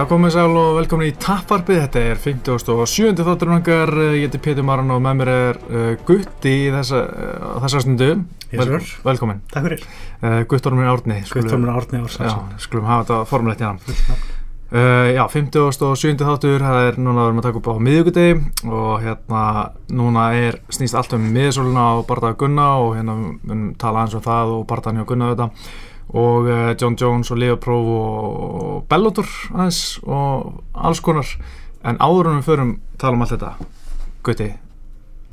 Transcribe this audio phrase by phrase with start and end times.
[0.00, 3.18] Já, komið sæl og velkomin í Tapparpið, þetta er 57.
[3.20, 7.58] þátturinn okkar, ég heiti Pétur Maran og með mér er uh, Gutti í þessa, uh,
[7.66, 8.08] þessa stundu.
[8.46, 8.86] Yes, sir.
[9.04, 9.42] velkomin.
[9.52, 9.82] Takk fyrir.
[10.22, 11.18] Uh, Guttormur Árni.
[11.28, 12.48] Guttormur Árni Já, Ársson.
[12.64, 13.82] skulum hafa þetta formulegt í hann.
[14.70, 16.16] Uh, já, 57.
[16.24, 18.40] þáttur, það er núna að við erum að taka upp á miðugudegi
[18.70, 19.44] og hérna
[20.00, 24.24] núna er snýst allt um miðsóluna á Bardaga Gunna og hérna við tala aðeins um
[24.30, 25.52] það og Bardagan hjá Gunna þetta
[26.10, 31.28] og uh, John Jones og Leo Pro og Bellator aðeins og alls konar
[31.86, 33.52] en áður en við förum tala um allt þetta
[34.26, 34.48] Gutti,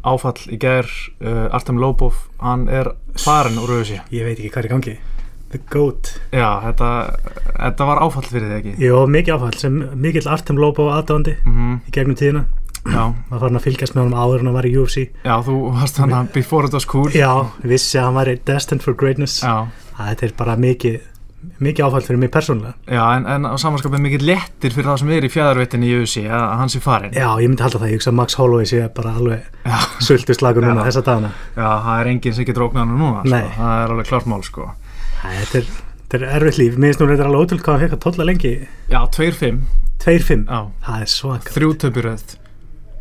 [0.07, 0.87] áfall í gær
[1.19, 4.93] uh, Artem Lobov, hann er farin úr auðvitað Ég veit ekki hvað er gangi.
[5.47, 6.09] The Goat.
[6.35, 6.87] Já, þetta,
[7.55, 11.75] þetta var áfall fyrir þig ekki Jó, mikið áfall sem mikill Artem Lobo aðdáandi mm
[11.87, 12.45] í gegnum tíðina.
[12.87, 15.01] Já, Maður farin að fylgjast með honum áður en hann var í UFC.
[15.25, 17.31] já, þú varst hann að before it was cool Já,
[17.67, 19.41] vissi að hann var destined for greatness.
[19.43, 20.97] Já, Þetta er bara mikið,
[21.63, 22.73] mikið áfall fyrir mig persónulega.
[22.87, 26.23] já en, en á samanskapið mikið lettir fyrir það sem er í fjæðarveitinni í USA
[26.37, 27.89] að hann sé farin Já, ég myndi halda það.
[27.93, 29.41] Ég hugsa að Max Holloway sé bara alveg
[30.05, 31.31] sultu slagur núna þessa dagana.
[31.57, 33.41] já það er enginn sem getur ógnað hann núna sko.
[33.57, 34.69] Það er alveg klart mál sko
[35.17, 35.69] Þetta er,
[36.07, 36.75] þetta er erfitt líf.
[36.77, 38.51] Mér finnst nú reyndar alveg ótrúlega hvað hann fekk að tolla lengi.
[38.93, 39.61] Já, 2-5,
[40.03, 40.43] 2-5.
[40.45, 41.53] já, Það er svaka.
[41.57, 42.23] þrjú töpuröð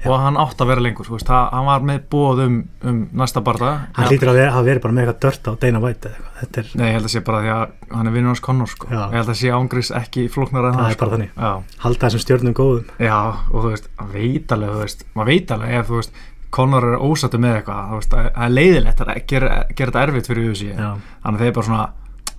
[0.06, 0.10] Já.
[0.14, 3.42] og hann átt að vera lengur, veist, það, hann var með bóð um, um næsta
[3.44, 6.38] barða Hann hlýtur að vera- verið bara með eitthvað dört á Dana White eða eitthvað.
[6.40, 8.70] Þetta er, Nei, ég held að sé bara því að hann er vinnur hans Connor
[8.72, 8.88] sko.
[8.92, 11.30] Ég held að sé ángriðs ekki flóknar en það það er bara þannig.
[11.36, 11.52] Já,
[11.84, 12.88] Halda þessum stjórnum góðum.
[13.02, 13.18] já,
[13.50, 16.24] og þú veist, hann veit alveg, maður veit alveg ef þú veist,
[16.56, 20.52] Connor er ósattu með eitthvað, það það er leiðilegt að gera, gera þetta erfitt fyrir
[20.56, 20.90] Já.
[21.24, 21.86] þannig að þeir bara svona,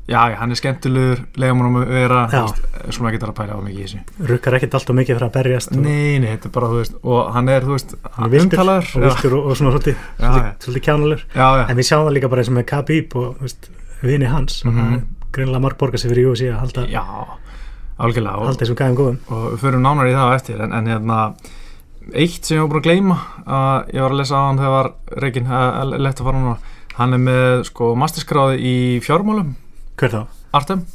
[0.08, 2.62] já, hann er skemmtilegur leiðum hann að vera, veist,
[2.96, 4.28] svona ekki að pæla á mikið í þessu.
[4.32, 6.96] Rukkar ekkert alltaf mikið fyrir að berjast og Nei, nei, þetta er bara, þú veist,
[7.04, 11.26] og hann er, þú veist, hann er umtalaður og, og, og svona svolítið, svolítið, svolítið
[11.36, 13.70] já, en við sjáum það líka bara eins og með Khabib og þú veist,
[14.02, 14.64] vini hans.
[14.66, 14.80] Mm.
[14.80, 15.06] -hmm.
[15.36, 17.04] greinlega marg borgar sig fyrir UFC að halda, já,
[17.98, 18.46] algjörlega.
[18.46, 19.20] halda þessum gæðum góðum.
[19.28, 21.36] Og við förum nánar í það á eftir en, en hérna
[22.14, 24.76] eitt sem ég var búin að gleyma að ég var að lesa á hann þegar
[24.76, 24.92] var
[25.24, 25.50] Reykjinn,
[26.00, 26.58] lett að fara núna
[26.98, 29.56] hann er með sko masterskráði í fjármálum
[29.98, 30.22] hver þá?
[30.58, 30.86] Artem,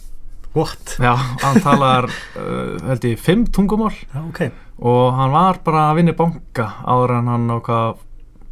[0.52, 0.96] What?
[1.00, 2.04] já, hann talar
[2.36, 3.94] uh, held ég fimm tungumál.
[4.12, 4.40] Já, ok,
[4.84, 8.02] og hann var bara að vinna í banka áður en hann ákvað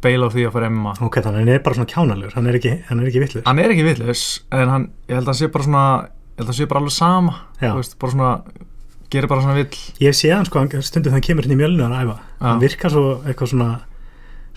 [0.01, 2.47] beila á því að fara emma ok, þannig að hann er bara svona kjánalur hann
[2.49, 5.29] er ekki, hann er ekki vitlu hann er ekki vitlaus en hann, ég held að
[5.29, 7.67] hann sé bara svona ég held að hann sé bara alveg sama Já.
[7.69, 8.31] þú veist, bara svona,
[9.13, 9.77] gerir bara svona vill.
[10.01, 12.63] Ég sé hann sko, hann- stundum þegar hann kemur inn í mjölinu að æfa, hann
[12.65, 13.69] virkar svo eitthvað svona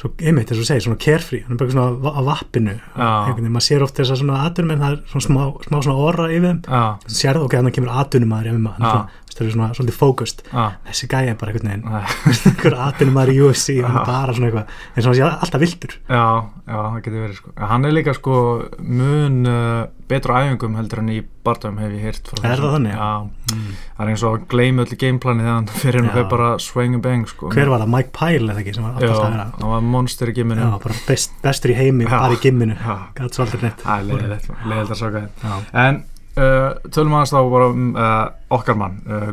[0.01, 2.77] svo einmitt þess að segja, svona carefree hann er bara svona á vappinu.
[3.55, 6.31] Maður sér oft þess að svona atunum en það er svona smá, smá svona orra
[6.31, 6.63] yfir þeim.
[6.67, 8.91] Já, þú sérðu ok, þannig kemur atunum Já.
[8.91, 10.45] svona, það er svona svolítið fókust.
[10.89, 11.87] Þessi gæði er bara einhvern veginn
[12.51, 15.65] einhver atunum maður í UFC hann er bara svona eitthvað eins og hann sé alltaf
[15.65, 16.25] viltur Já,
[16.69, 17.55] já, það getur verið sko.
[17.73, 18.37] Hann er líka sko
[18.79, 22.95] mun uh, betra æfingum heldur en í barndöfum hef ég frá Er það þannig?
[22.97, 23.59] Já,
[23.99, 26.15] það er eins og að gleyma öll í gameplani þegar hann fyrir hann Já.
[26.17, 27.53] fyrir bara swing and bang sko.
[27.55, 29.87] hver var það, Mike Pyle eða ekki sem var Já, alltaf að vera hann var
[29.95, 32.17] monster í giminu já, bara best, bestur í heimi, Já.
[32.17, 32.97] bara í gimminu Já.
[33.19, 35.57] gæt svo aldrei neitt Það er leiðilegt, að saka þetta Já.
[35.85, 36.03] En
[36.41, 38.21] uh, tölum aðeins þá bara um uh,
[38.59, 39.33] okkar mann uh,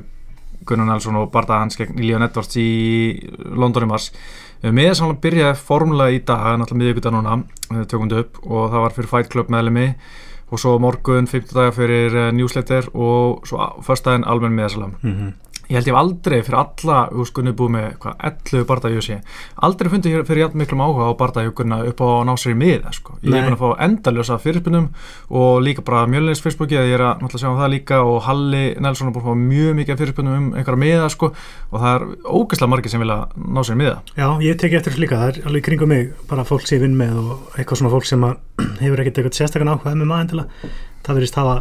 [0.67, 2.67] Gunnar Nelson og Barda hans gegn Leon Edwards í
[3.57, 7.39] London í mars uh, þess að hann byrjaði formulega í dag náttúrulega miðvíkudag núna,
[7.71, 9.87] uh, tökum þetta upp og það var fyrir Fight Club meðlemi
[10.51, 13.57] og svo morgun, 50 dagar fyrir uh, newsletter og svo
[13.87, 15.33] fyrstæðin almenn meðsalam Mhm.
[15.71, 19.17] Ég held ég hef aldrei fyrir alla húskunni búið með hvað, 11 bardajósi
[19.67, 22.91] aldrei fundið fyrir jafn miklum áhuga á bardajókunna upp á að ná sér í miða
[22.95, 23.15] sko.
[23.23, 24.89] ég er búin að fá endaljósa fyrirspunum
[25.29, 29.09] og líka bara mjölnins að ég er að sjá um það líka og Halli Nelson
[29.09, 31.31] er búin að fá mjög mikið fyrirspunum um einhverja miða sko,
[31.71, 33.97] og það er ógeðslega margir sem vilja ná sér miða.
[34.17, 36.85] Já, ég teki eftir þessu líka, það er alveg kringum mig bara fólk sem ég
[36.85, 38.25] vinn með og eitthvað svona fólk sem
[38.83, 40.73] hefur ekkert eitthvað sérstakann áhuga með maður endilega,
[41.05, 41.57] það verðist hafa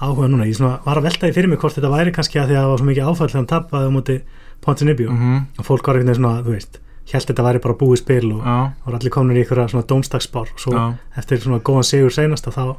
[0.00, 2.56] áhuga núna, ég var að velta því fyrir mig hvort þetta væri kannski að því
[2.56, 4.16] að það var svo mikið áfall þegar hann tapaði á móti
[4.64, 5.44] Pontinibio mm -hmm.
[5.58, 6.80] og fólk var einhvern veginn svona, þú veist
[7.12, 8.42] held þetta væri bara búið spil og
[8.86, 12.46] voru allir komin í einhverja svona dómstagsspár og svo já, eftir svona góðan sigur seinast
[12.48, 12.76] að þá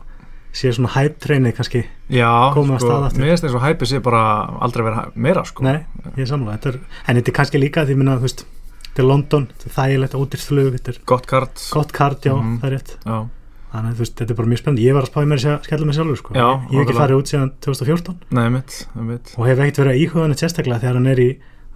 [0.56, 3.20] sé svona hype treinið kannski já Komið sko, stað aftur.
[3.22, 4.22] mér finnst eins og hæpið sé bara
[4.62, 5.64] aldrei vera meira sko.
[5.64, 5.86] Nei,
[6.18, 8.46] ég samlega, þetta er, en þetta er kannski líka því minna, þú veist,
[8.88, 11.70] þetta er London þetta er þægilegt, ódýrt flug, þetta er gott kart.
[11.72, 12.60] gott kart, já, Mhm.
[12.62, 12.98] það er rétt.
[13.06, 13.28] Já,
[13.76, 15.96] þannig að þetta er bara mjög spennandi, ég var að spáði mér að skella mig
[15.98, 19.34] sjálfur, sko, Já, ég hef ekki farið út síðan 2014 nei mitt, mitt.
[19.38, 21.30] og hef ekkert verið að íhuga henni sérstaklega þegar hann er í,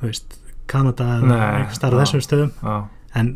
[0.03, 0.37] veist,
[0.69, 2.75] Kanada eða eitthvað starf þessum stöðum, já,
[3.19, 3.31] en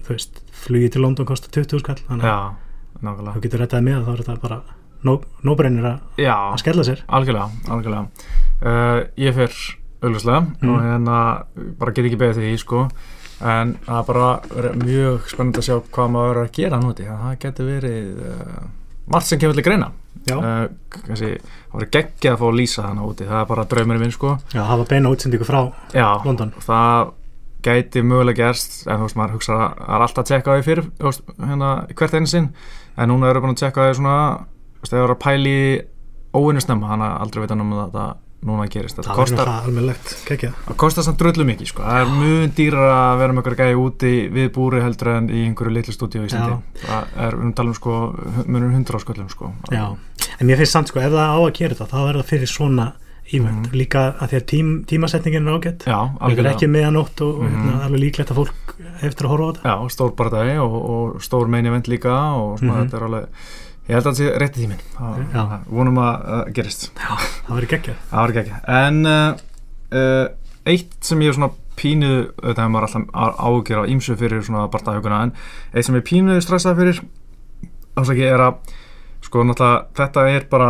[0.64, 4.42] flugið til London kostar 20 skall þannig að þú getur rettaði með þá er þetta
[4.44, 4.60] bara
[5.44, 7.02] nóbrennir að Já, að skella sér.
[7.12, 8.30] Algjörlega, algjörlega.
[8.64, 9.52] Uh, Ég fer
[10.04, 10.70] auðvitað Mm.
[10.70, 11.18] og hérna
[11.80, 12.86] bara get ekki beðið því sko
[13.44, 14.30] en það er bara
[14.80, 18.62] mjög spennandi að sjá hvað maður er að gera núti það getur verið uh,
[19.14, 19.90] margt sem kemur til greina.
[20.24, 20.38] Já.
[20.38, 24.06] uh, kannski, það var geggjað að fá að lýsa hana úti, það er bara draumurinn
[24.06, 24.38] minn sko.
[24.54, 25.60] Já, hafa beina útsendingu frá
[25.92, 26.54] Já, London.
[26.64, 27.12] Það
[27.64, 30.56] gæti mögulega gerst en þú veist, maður hugsa að það er alltaf að tjekka á
[30.56, 31.70] því fyrir veist, hérna,
[32.00, 32.50] hvert einu sinn.
[32.94, 34.18] En núna eru búin að tjekka á því svona
[34.84, 35.58] það er að pæli
[36.34, 38.14] þannig að aldrei veit hann um það að
[38.46, 41.84] núna gerist Það kostar, það kostar samt drullu mikið sko.
[41.84, 45.44] það er mjög dýrar að vera með einhverja gæði úti við búri heldur en í
[45.48, 46.58] einhverju litlu stúdíu í Íslandi.
[46.84, 46.98] Það
[47.28, 47.94] er, við erum um sko
[48.48, 49.54] munur hundra á sköllum sko.
[49.74, 52.52] En mér finnst samt sko, ef það á að gera þetta þá er það fyrir
[52.52, 52.92] svona
[53.34, 53.72] ívend Mhm.
[53.80, 56.54] líka að því að tím, tímasetningin er ágætt Líka algjörlega.
[56.58, 59.64] ekki meðanótt og, og hérna, alveg líklegt að fólk eftir að horfa á þetta.
[59.64, 62.90] Já, stór bardagi og, og stór meini event líka og svona Mhm.
[62.90, 63.26] þetta er alveg
[63.88, 64.84] ég held að þetta sé rétti tíminn.
[64.98, 65.42] Það- Já.
[65.54, 66.88] það- vonum að uh, gerist.
[67.00, 68.00] Það verður geggjað.
[68.12, 69.44] Það var ekki ekki en uh,
[69.94, 70.26] uh,
[70.74, 74.68] eitt sem ég er svona pínu þetta hefur maður alltaf ágjör á ímsu fyrir svona
[74.72, 75.34] bardaguguna en
[75.74, 77.02] eitt sem ég pínu stressað fyrir
[77.98, 78.74] ásaki er að
[79.26, 80.70] sko náttúrulega þetta er bara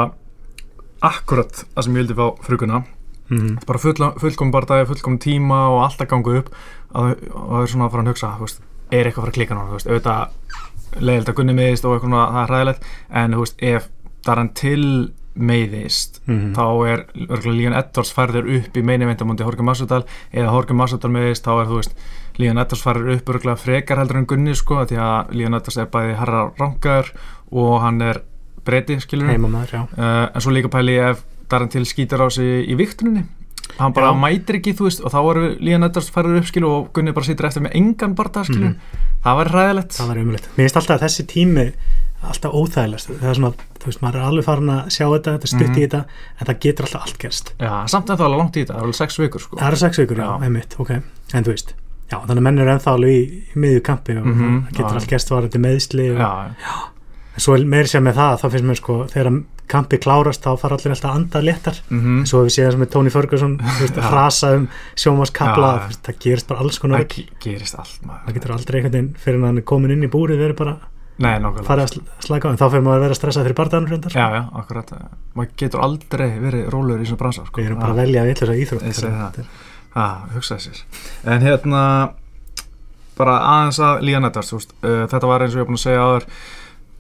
[1.04, 2.84] akkurat það sem ég vildi fá fruguna
[3.30, 3.58] mm.
[3.68, 6.54] bara full, fullkom bardagi, fullkom tíma og allt að ganga upp
[6.94, 8.64] að, og það er svona að fara að hugsa þú veist,
[8.94, 10.63] er eitthvað að fara að klika núna þú veist, auðvitað
[11.00, 12.88] leiðilegt að gunni meðist og eitthvað það er hræðilegt.
[13.24, 13.90] En þú veist, ef
[14.24, 14.86] það er hann til
[15.34, 16.54] meiðist Mm.
[16.56, 21.10] þá er örgulega Lígan Edwards færður upp í meini veindamundi Horki Massadal eða Horki Massadal
[21.12, 21.96] meðist þá er þú veist
[22.40, 25.90] Lígan Edwards færður upp örgulega frekar heldur en Gunni sko því að Lígan Edwards er
[25.92, 27.10] bæði herra rangar
[27.52, 28.22] og hann er
[28.64, 29.28] breyti skilur
[29.98, 33.26] uh, en svo líka pæli ef Darren Till skýtar á sig í viktuninni
[33.80, 34.20] hann bara Já.
[34.22, 37.26] mætir ekki þú veist og þá eru Líðan Eddars færður upp skilu og Gunni bara
[37.26, 38.74] sýtir eftir með engan barða skilu
[39.24, 41.68] það var ræðilegt Það var umulegt Mér finnst alltaf að þessi tími
[42.24, 45.48] alltaf óþægilegst það er svona, þú veist, maður er alveg farin að sjá þetta þetta
[45.52, 45.76] stutt Mhm.
[45.76, 46.00] í þetta,
[46.40, 48.84] en það getur alltaf allt gerst já, samt en það var langt í þetta, það
[48.84, 49.58] alveg sex vikur sko.
[49.60, 50.44] Það eru sex vikur, já, Já.
[50.48, 50.92] einmitt, ok
[51.34, 51.74] En þú veist,
[52.12, 54.88] já, þannig að menn eru ennþá alveg í, í miðju kampi og Mhm, það getur
[54.88, 54.96] já.
[55.02, 56.32] allt gerst varandi meðsli og, já,
[57.34, 59.30] en svo meiri sem með það, þá finnst mér sko þegar
[59.74, 61.78] kampi klárast, þá fara allir alltaf að anda léttar.
[61.90, 64.10] Mm en svo hefur við séð þess með Tony Ferguson þú veist, að Já.
[64.12, 64.66] frasa um
[65.04, 65.98] sjómaskapla Já.
[66.08, 68.26] það gerist bara alls konar það ge- gerist allt maður.
[68.28, 70.76] það getur aldrei einhvern veginn fyrir hann er komin inn í búrið verið bara
[71.18, 72.52] nei, farið að sl- slaka á.
[72.52, 73.58] En þá fyrir maður að vera stressað fyrir
[73.94, 74.12] reyndar.
[74.12, 74.94] Já, já, akkurat.
[75.36, 77.62] Maður getur aldrei verið rólur í svona bransa sko.
[77.62, 79.46] við erum bara að velja við þessar íþrótt Ég segi það.
[80.34, 80.84] Hugsaði sér.
[81.30, 81.84] En hérna
[83.18, 84.54] bara aðeins að Eddars
[84.84, 86.26] uh, þetta var eins og ég er búin að segja áður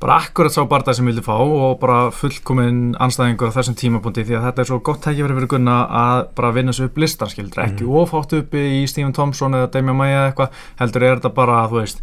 [0.04, 4.26] bara akkurat sá barndað sem ég vildi fá og bara fullkominn anstæðingur á þessum tímapunkti
[4.28, 7.32] því að þetta er svo gott tækifæri fyrir Gunna að bara vinna svo upp listar
[7.32, 7.94] skildur ekki Mhm.
[8.04, 10.50] ofátt uppi í Stephen Thompson eða Damian Maia eða eitthvað
[10.82, 12.02] heldur er þetta bara þú veist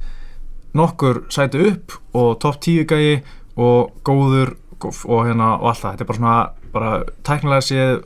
[0.74, 3.22] nokkur sæti upp og topp tíu gæi
[3.56, 5.92] og góður og hérna og allt það.
[5.92, 6.90] Þetta er bara svona bara
[7.26, 8.04] tæknilega séð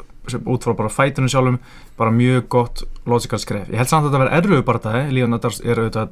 [0.49, 1.59] út frá bara fætunum sjálfum
[1.99, 3.69] bara mjög gott logical skref.
[3.71, 6.09] Ég held samt að þetta verði erfiðu bara það Líðan Eddars er auðvitað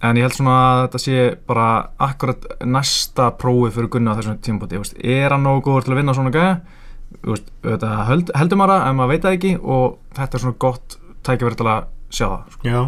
[0.00, 1.68] en ég held svona að þetta sé bara
[2.00, 6.16] akkurat næsta prófið fyrir Gunna á þessum tímpoti, er hann nógu góður til að vinna
[6.16, 6.54] svona gæða
[7.26, 10.98] auðvitað held, heldur maður það en maður veit það ekki og þetta er svona gott
[11.26, 12.60] tækifæri til að sjá það sko.
[12.66, 12.80] Já,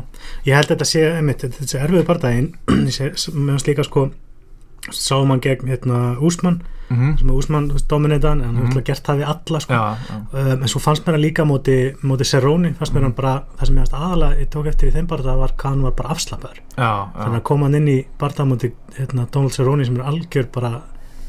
[0.48, 4.06] ég held að þetta sé einmitt, þetta sé erfiðu barndaginn meðan slíka sko
[4.90, 6.62] sáum hann gegn hérna Úsmann
[6.92, 7.18] mm -hmm.
[7.18, 8.66] sem Úsmann dominitaðan en hann Mhm.
[8.72, 9.72] hefði gert það við alla sko.
[9.72, 10.16] Já, já,
[10.52, 13.66] um, en svo fannst mér hann líka móti, móti Cerrone fannst mér hann bara, það
[13.66, 16.08] sem ég fannst aðalega ég tók eftir í þeim barða var hvað hann var bara
[16.10, 16.58] afslappaður.
[16.76, 20.46] Já, þannig að koma hann inn í barða móti hérna, Donald Cerrone sem er algjör
[20.52, 20.80] bara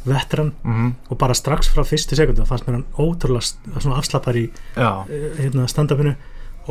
[0.05, 0.93] veteran Mm -hmm.
[1.12, 4.50] og bara strax frá fyrstu sekundu fannst mér hann ótrúlega afslappar í
[5.10, 6.15] eh, hérna, stand-upinu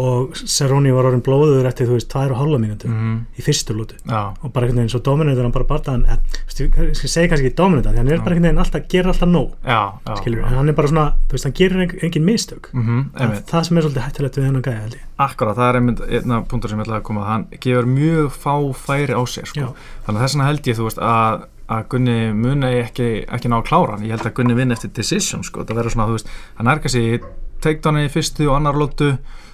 [0.00, 3.74] og Cerrone var orðin blóður eftir þú veist tvær og hálfa mínútu Mm í fyrstu
[3.76, 4.32] lútu já.
[4.42, 6.18] og bara einhvern veginn svo dominator hann bara barðaðan eh,
[6.60, 9.80] ég, segja kannski ekki dominator hann er bara einhvern veginn alltaf, gerir alltaf nóg já,
[10.20, 12.68] skilur, en hann er bara svona, þú veist, hann gerir engin, mistök.
[12.72, 15.04] Mm það, það sem er svolítið hættulegt við hennan gæja held ég.
[15.26, 18.54] Akkurat, það er einmitt einna punktur sem ég ætlaði að koma hann gefur mjög fá
[18.86, 19.68] færi á sér sko.
[20.06, 21.46] Þannig að þess vegna held ég þú veist að,
[21.76, 24.06] að Gunni muni ekki, ekki ná að klára hann.
[24.06, 25.66] Ég held að Gunni vinni eftir decision sko.
[25.68, 27.22] það verður svona, þú veist, hann er kannski
[27.62, 29.12] takedowni í fyrstu og annar lótu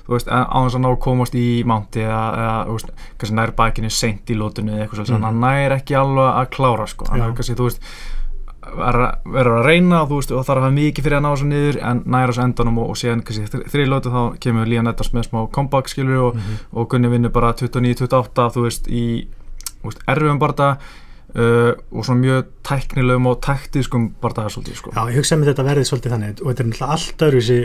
[0.09, 3.35] þú veist, á þess að ná að komast í mánti eða, eða þú veist, kannski
[3.37, 5.27] nær bakinu seint í lótunni eða eitthvað svolítið, Mhm.
[5.29, 7.83] hann nær ekki alveg að klára sko, hann er kannski, þú veist
[8.69, 11.79] verður að reyna þú veist, og þarf að hafa mikið fyrir að ná þessu niður
[11.88, 15.29] en næra þessu endanum og, og síðan kannski þrið lótu þá kemur Lían Eddars með
[15.31, 16.59] smá comeback skilur og, Mhm.
[16.73, 19.05] og Gunni vinnur bara 29-28 þú veist í
[19.83, 20.69] þú veist, erfum barða
[21.35, 25.65] uh, og svona mjög tæknilegum og taktískum barða svolítið sko Já, ég hugsa með þetta
[25.69, 27.59] verðið svolítið þannig og þetta er náttúrulega allt öðru þessi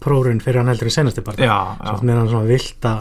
[0.00, 2.94] prórun fyrir hann heldur í senasti bara já, svo með hann svona vilda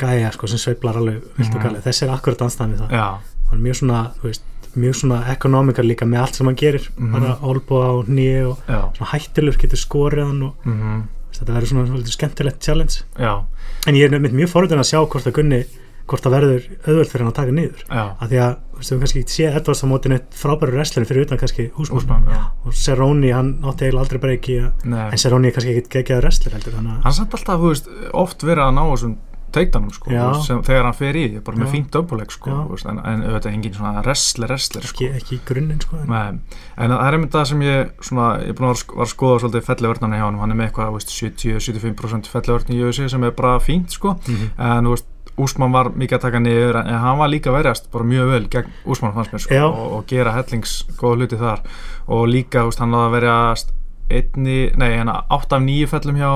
[0.00, 1.64] gæja sko, sem sveiflar alveg vilt og Mhm.
[1.66, 2.90] galið þessi er akkurat anstæðan við það.
[2.90, 3.08] Já,
[3.50, 4.42] hann er mjög svona, þú veist,
[4.76, 6.88] mjög svona ekonomikar líka með allt sem hann gerir.
[6.96, 7.12] Mhm.
[7.12, 8.58] bara olbúa á nýju og
[8.96, 13.02] svona hættilur getur skorið hann og mm veist, þetta verður svona svolítið skemmtilegt challenge.
[13.18, 13.44] Já,
[13.86, 15.64] en ég er nefnt mjög forðin að sjá hvort að Gunni
[16.10, 17.84] hvort það verður auðvöld fyrir hann að taka niður.
[17.86, 20.76] Já, að því að, þú veist, við kannski ekki sé Edwards á móti neitt frábæru
[20.76, 25.18] wrestlerin fyrir utan kannski Úsmann Úsmann, já, og Cerrone, hann átti eiginlega aldrei breyki en
[25.20, 27.90] Cerrone er kannski ekki geggjaður wrestler heldur þannig að hann samt alltaf, þú veist,
[28.24, 29.18] oft verið að ná þessum
[29.50, 30.10] teitanum, sko,
[30.44, 33.76] sem, þegar hann fer í bara með fínt döpuleik, sko, veist, en, en auðvitað engin
[33.76, 35.08] svona wrestler, wrestler, sko.
[35.08, 36.38] ekki, ekki í grunninn sko, en,
[36.76, 40.20] það er einmitt það sem ég svona, ég búin að var að skoða svolítið fellivörnarni
[40.20, 43.56] hjá hann, hann er með eitthvað, þú veist, 70-75% fellivörn í UFC sem er bara
[43.64, 44.14] fínt, sko.
[44.26, 44.52] Mhm.
[44.70, 45.09] en þú veist,
[45.42, 48.70] Úsmann var mikið að taka niður en hann var líka verjast bara mjög vel gegn
[48.86, 51.60] Úsmann fannst mér, sko, og, og gera hellings góða hluti þar.
[52.08, 53.74] Og líka, veist, hann laði að verjast
[54.10, 56.30] einni, nei, hérna 8 af 9 fellum hjá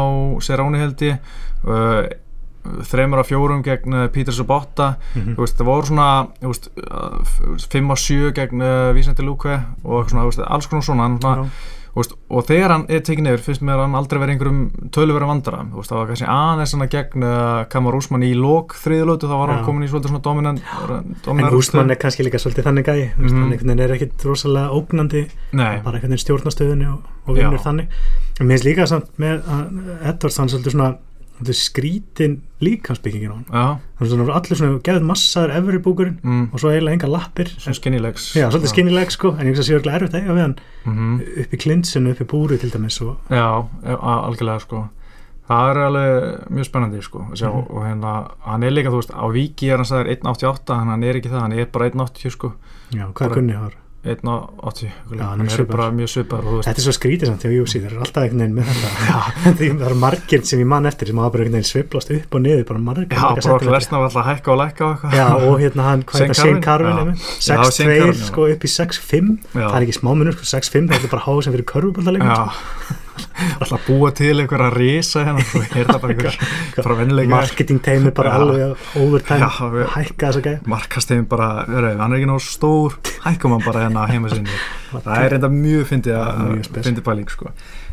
[0.46, 1.08] Seráni heldi
[1.66, 2.04] uh,
[2.88, 5.34] þreymur af fjórum gegn uh, Peter Sobotta Mhm.
[5.36, 6.06] þú veist, það voru svona
[6.40, 10.86] þú veist, uh, 5 á 7 gegn uh, Vísandi Lúkve og svona, veist, alls konar
[10.86, 11.48] svona, hann þú
[12.00, 15.28] veist, og þegar hann er tekið nefur finnst mér að hann aldrei verið einhverjum töluverið
[15.30, 19.30] vandara þú veist, það var kannski aðeins svona gegn uh, Kamar Úsmann í lók þriðlötu
[19.30, 19.66] þá var hann Já.
[19.68, 20.60] komin í svolítið svona dominant,
[20.90, 23.28] en dominant Úsmann er kannski líka svolítið þannig gæi mm Mhm.
[23.30, 23.52] -hmm.
[23.52, 27.86] einhvern veginn er ekkit rosalega ógnandi nei, bara einhvern veginn stjórnastöðunni og, og vinnur þannig
[28.40, 30.96] en mér finnst líka samt með að Edwards hann svolítið svona
[31.34, 33.64] svolítið skrítin líkansbyggingin á hann já,
[34.00, 37.50] er svona allir svona geðið massaður efri búkurinn mm, og svo eiginlega enga lappir.
[37.58, 40.36] Svona skinnilegs já, svolítið skinnileg sko en ég veist að sé örglega erfitt að eiga
[40.38, 43.46] við hann mm upp í klinsinu, upp í búri til dæmis og Já,
[43.84, 44.84] e- algjörlega sko.
[45.44, 47.66] Það er alveg mjög spennandi sko að sjá, Mhm.
[47.68, 48.12] og hérna,
[48.46, 51.28] hann er líka þú veist, á viki er hann sagður 1.88 en hann er ekki
[51.28, 52.52] það, hann er bara 1.80 sko.
[52.94, 55.70] Já, hvað Bara- er kunni hár 1.80, Já, hann hann er er svipaður.
[55.76, 58.56] bara mjög svipar Þetta er svo skrítið samt hjá UFC, það er alltaf einhvern veginn
[58.58, 58.88] með þetta
[59.80, 62.44] það eru margir sem ég man eftir sem hafa bara einhvern veginn sveiflast upp og
[62.44, 63.64] niður bara margir já, Brock.
[63.74, 66.62] Lesnar var alltaf að hækka og lækka Já, og hérna hann, hvað er það, Shane
[66.68, 67.00] Carvin?
[67.00, 67.54] Carvin Já.
[67.54, 68.28] Já, Shane 6-2 Carvin, já.
[68.28, 69.64] sko upp í 6-5 Já.
[69.64, 72.44] það er ekki smá munur, sko, 6-5 það er bara háð sem fyrir körfubaldalegur Já,
[73.60, 75.44] alltaf búa til einhverja risa hérna,
[75.76, 76.38] er það bara einhver
[76.86, 78.38] frá vennilega marketing teimi bara Já.
[78.40, 80.60] alveg overtime, Já, við- hækka þess að gæja.
[80.74, 84.58] Markastegin bara, verið, hann er ekki nóg stór hækkum hann bara hérna heima sinni
[85.04, 87.50] það er reynda mjög fyndið Já, að fyndið pæling sko.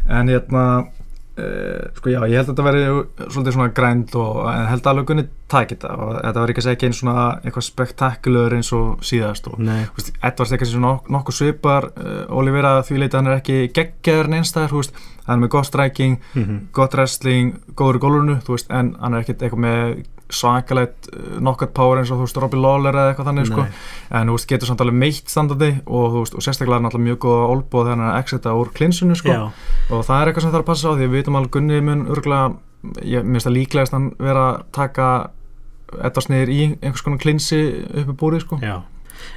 [0.10, 0.66] En hérna
[1.96, 2.82] sko já, ég held að þetta veri
[3.32, 5.92] svolítið svona grænd og en held að alveg gunni tækir þetta.
[5.96, 9.62] Og þetta var ekki að segja ekki eins svona eitthvað spektakulur eins og síðast og
[9.64, 13.40] Nei, þú veist, Edvards kannski svona nok nokkuð svipar uh, Olivera því leita hann er
[13.40, 18.04] ekki geggjaður neinstæður, þú veist, hann er með gott striking mhm, gott wrestling, góður í
[18.06, 20.02] gólfinu þú veist, en hann er ekkert eitthvað með
[20.36, 23.66] svakalegt uh, knockout power eins og þú veist Robbie Lawler eða eitthvað þannig sko.
[24.20, 27.06] En þú veist, getur samt alveg meitt standandi og þú veist, og sérstaklega er alltaf
[27.06, 29.38] mjög góð að olbúa þegar hann er að exita úr klinsunu sko.
[29.92, 32.08] og það er eitthvað sem þarf að passa á því við veitum alveg Gunni mun
[32.12, 32.46] örgulega
[33.06, 35.10] ég mér finnst það líklegast hann vera að taka
[35.92, 37.62] Edvards niður í einhvers konar klinsi
[38.02, 38.60] uppi búrið sko.
[38.64, 38.80] já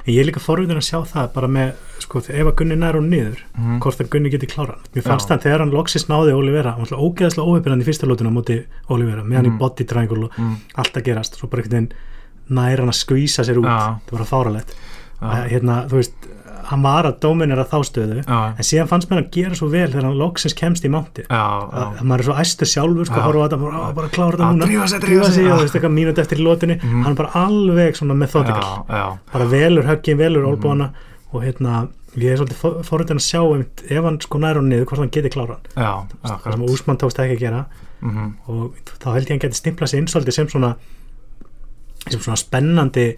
[0.05, 2.95] en ég er líka forvitin að sjá það bara með, sko, ef að Gunni nær
[2.99, 3.79] og niður Mhm.
[3.81, 4.85] hvort að Gunni geti klára hann.
[4.95, 8.29] Mér fannst það þegar hann loksis náði Olivera hann var ógeðslega óheppirandi í fyrsta lótuna
[8.29, 9.57] á móti Olivera, með hann í Mhm.
[9.59, 11.91] body triangle og mm, allt að gerast, svo bara einhvern veginn
[12.49, 13.99] nær hann að skvísa sér út, Já.
[14.07, 14.73] það var fáralegt
[15.21, 16.13] að, hérna, þú veist,
[16.69, 19.87] hann var að dóminera þá stöðu, já, en síðan fannst mér hann gera svo vel
[19.91, 21.41] þegar hann loksins kemst í mátti já,
[21.81, 23.25] að maður er svo æstur sjálfur sko, Já.
[23.27, 24.65] horfa á þetta, bara, á, bara klára þetta núna.
[24.69, 27.03] drífa sig, drífa sig, og þú veist, eitthvað mínúti eftir í lótinni Mhm.
[27.03, 28.15] hann er bara alveg svona
[28.89, 30.49] já, bara velur höggin, velur Mhm.
[30.53, 30.89] olbúana
[31.33, 34.85] og hérna, ég er svolítið forröndin að sjá einmitt, ef hann sko nær og niður,
[34.85, 36.07] hvort hann geti klára hann.
[36.23, 37.65] Það sem Úsmann tókst ekki að gera.
[38.01, 40.75] Mm og þá held ég að hann geti stimplað sér inn svolítið sem svona
[42.09, 43.17] sem svona spennandi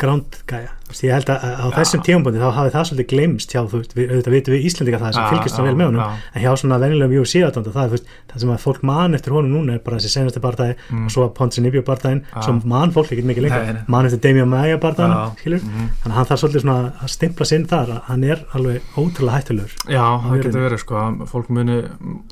[0.00, 3.92] grándgæja ég held að á þessum tímabundi þá hafi það svolítið glemst hjá, þú veist,
[3.94, 6.08] við, auðvitað vitum við Íslandika það sem það já, vel með honum já.
[6.34, 9.34] en hjá svona venjulegum UFC aðdanda það er veist, það sem að fólk man eftir
[9.36, 11.04] honum núna er bara þessi senasti bardagi Mm.
[11.06, 12.40] og svo að Ponsi Nibjó bardaginn Já.
[12.42, 13.82] svo man fólk ekkert mikið lengur Nei, nei.
[13.86, 14.80] man eftir Damian Maia Já.
[14.82, 15.86] bardaginn skilur Mhm.
[16.02, 19.74] þannig að hann þarf svolítið svona að stimpla sinn þar hann er alveg ótrúlega hættulegur
[19.86, 21.78] Já, það getur verið sko, fólk muni,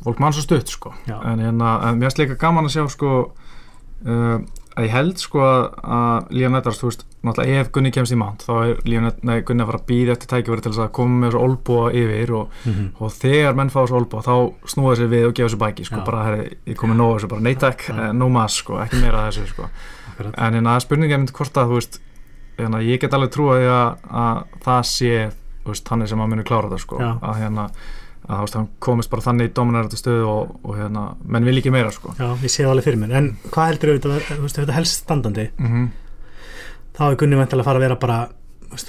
[0.03, 3.13] fólk mann svo stutt sko, hérna, en mér finnst líka gaman að sjá sko,
[4.07, 4.39] uh,
[4.79, 8.43] að ég held sko að, Líam Nettars, þú veist, náttúrulega ef Gunni kemst í mant,
[8.47, 11.17] þá er Nett, nei, Gunni að fara að býða eftir tækifæri til þess að koma
[11.27, 12.89] með þessu olbúa yfir og, Mhm.
[13.01, 14.35] og þegar menn fá þessu olbúa, þá
[14.75, 17.41] snúa sér við og gefa sér bæki, sko, bara, herri, ég komi nóg þessu, bara
[17.41, 17.93] neytak, Já.
[17.99, 19.69] uh, no mas, sko, ekki meira þessu, sko,
[20.37, 22.01] en hérna, spurningi er mynd hvort að, veist,
[22.59, 25.31] hérna, ég get alveg trúa að, að það sé,
[25.67, 27.71] veist, hann er sem að muni klára þetta, sko, að hérna,
[28.29, 31.71] að veist, hann komist bara þannig í dominæratu stöðu og, og hérna, menn vil ekki
[31.73, 32.15] meira, sko.
[32.19, 35.89] Já, ég sé það alveg fyrir mér en hvað heldur auðvitað helst standandi Mm -hmm.
[36.99, 38.21] Þá er Gunni vantilega að fara að vera bara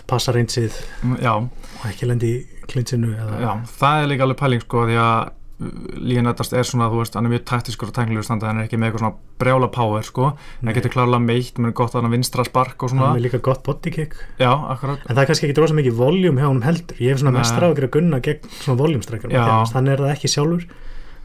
[0.10, 0.76] passa reynsið
[1.22, 2.40] Já, og ekki lendi í
[2.70, 6.86] klinsinu eða, já, það er líka alveg pæling, sko, því að Líðan Eddast er svona,
[6.88, 9.40] þú veist, hann er mjög taktiskur og tæknilegur standa, hann er ekki með eitthvað svona
[9.44, 10.30] brjála power, sko,
[10.62, 13.42] hann getur klárlega meitt, er gott að hann vinstra spark og hann svona, er líka
[13.44, 17.02] gott bodykick já, akkurat, en það er kannski ekki rosa mikið voljum hjá honum heldur.
[17.04, 19.36] Ég hef svona mest ráð að gera Gunna gegn svona voljumstrækjum
[19.74, 20.70] þannig er það ekki sjálfur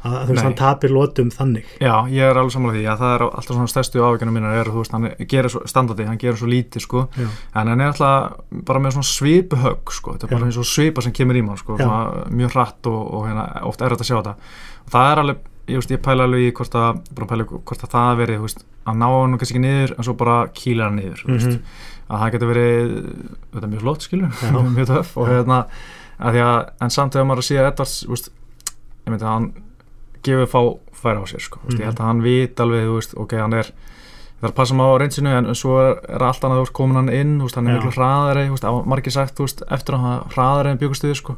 [0.05, 1.65] að þú veist hann tapir lotum þannig.
[1.81, 4.69] Já, ég er alveg samanlega því að það er alltaf svona stærstu ávíkjana mínar er,
[4.75, 7.29] þú veist, hann gerir svo standardi, hann gerir svo lítið, sko, Já.
[7.61, 8.37] en hann er alltaf
[8.69, 11.57] bara með svona svipuhögg, sko, þetta er bara eins og svipa sem kemur í mann,
[11.57, 14.37] sko, svona mjög hratt og, og hérna, oft er þetta að sjá þetta.
[14.85, 15.43] Og það er alveg,
[15.73, 18.65] ég veist, ég pæla alveg í hvort að, pæla hvort að það verið, þú veist,
[18.85, 21.61] að ná hann kannski ekki niður en svo bara kýla hann niður, veist, Mhm.
[22.13, 22.91] að það getur verið,
[23.55, 24.41] þetta er mjög flott, skilur,
[24.77, 25.63] mjög töff og hérna,
[26.21, 28.29] að að, en samt þegar maður sé að Edvards, þú veist,
[29.07, 29.49] ég myndi að hann
[30.25, 30.61] gefur fá
[31.05, 31.61] færa á sér sko.
[31.65, 31.71] mm.
[31.75, 31.85] ég Mhm.
[31.89, 35.01] held að hann vit alveg veist, ok, hann er það er að passa maður á
[35.01, 38.49] reynsinu en svo er, allt annað komin hann inn, veist, hann er miklu hraðari
[38.87, 39.41] margir sagt,
[39.71, 41.37] eftir hann hraðari en bjögustuði sko.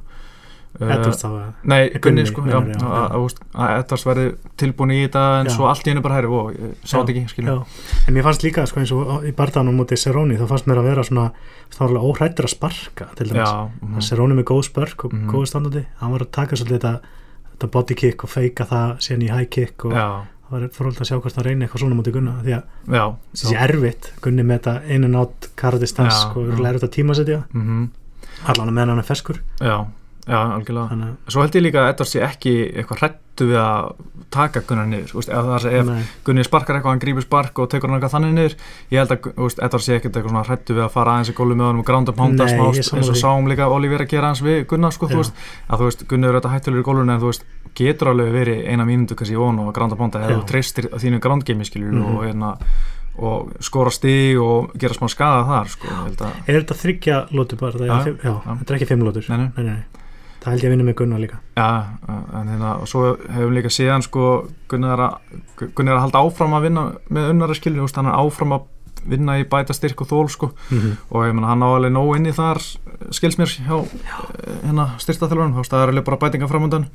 [0.76, 4.26] Edwards uh, þá nei, Gunni, sko, Edvards verði
[4.60, 5.54] tilbúin í þetta en Já.
[5.56, 7.62] svo allt í hennu bara herri, ó, ég sá Já, þetta ekki, skiljum
[8.08, 10.88] en mér fannst líka sko eins og í barðanum mútið Seroni þá fannst mér að
[10.90, 11.26] vera svona
[11.86, 14.36] alveg óhrættur að sparka til dæmis já, mhm.
[14.36, 15.30] Með góð spörk og Mhm.
[15.30, 17.00] góð standandi hann var að taka svolítið þetta,
[17.56, 20.06] þetta body kick og feika það síðan í high kick og já,
[20.46, 23.04] það var fórhald að sjá hvort það reyni eitthvað svona mútið Gunna því að já,
[23.34, 24.10] þessi erfitt.
[24.22, 26.58] Gunni með þetta in and out karadistans Já, og já.
[26.62, 27.38] læra þetta tímasetja.
[27.56, 27.86] Mhm,
[28.52, 29.40] allan að meðan hann er feskur.
[29.60, 29.76] Já,
[30.26, 33.90] já, algjörlega þannig Svo held ég líka að Edvards sé ekki eitthvað hrættu við að
[34.32, 35.90] taka Gunnar niður, veist, ef ef.
[36.26, 38.54] Gunni sparkar eitthvað, hann grípur spark og tekur hann eitthvað þannig niður,
[38.90, 41.54] ég held að veist, Edvards sé ekkert eitthvað hrættu við að fara aðeins í gólu
[41.54, 44.64] með honum og gránda pánda smá eins og sáum líka Oliver að gera hans við
[44.72, 45.36] Gunnar sko, veist,
[45.70, 48.66] að þú veist, Gunni er auðvitað hættulegur í gólunni en þú veist, getur alveg verið
[48.72, 52.16] eina mínútu kannski í von og gránda pánda eða treystir þínu grándgeimi skilur Mhm.
[52.16, 52.56] og hérna
[53.16, 55.88] og skora stig og gera smá skada þar sko,
[56.46, 58.56] er þetta þryggja lótur bara það er já, já.
[58.60, 59.48] þetta er ekki fimm lótur Nei, nei.
[59.56, 59.84] Nei, nei.
[60.46, 61.40] Það held ég að vinna með Gunna líka.
[61.58, 61.68] Já,
[62.38, 63.02] en hérna, og svo
[63.34, 64.30] hefum líka síðan sko,
[64.70, 65.36] Gunni er að,
[65.66, 68.54] Gunni er að halda áfram að vinna með unnari skilju, þú veist, hann er áfram
[68.54, 68.72] að
[69.06, 70.50] vinna í bæta styrk og þól sko.
[70.70, 70.94] Mm -hmm.
[71.10, 72.58] og ég meina hann á alveg nóg inni þar
[73.10, 73.76] skils mér hjá
[74.64, 76.86] hérna veist, það er alveg bara bætinga framöndan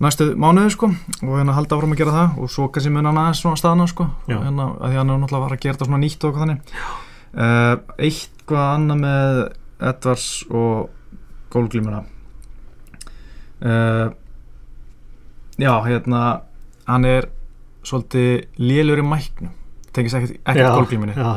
[0.00, 0.86] næstu mánuði sko.
[1.22, 2.38] Og hérna halda áfram að gera það.
[2.38, 4.08] Og svo kannski mun hann aðeins svona staðna sko.
[4.28, 4.36] Já.
[4.36, 6.60] og hérna, að því hann er náttúrulega fara að gera þetta svona nýtt og þannig.
[7.32, 10.90] Uh, eitthvað annað með Edvards og
[11.50, 12.04] gólglímuna
[13.62, 14.12] uh,
[15.58, 16.22] já, hérna
[16.88, 17.28] hann er
[17.86, 19.50] svolítið lélur í mæknum.
[19.92, 20.68] Tengist ekkert, já.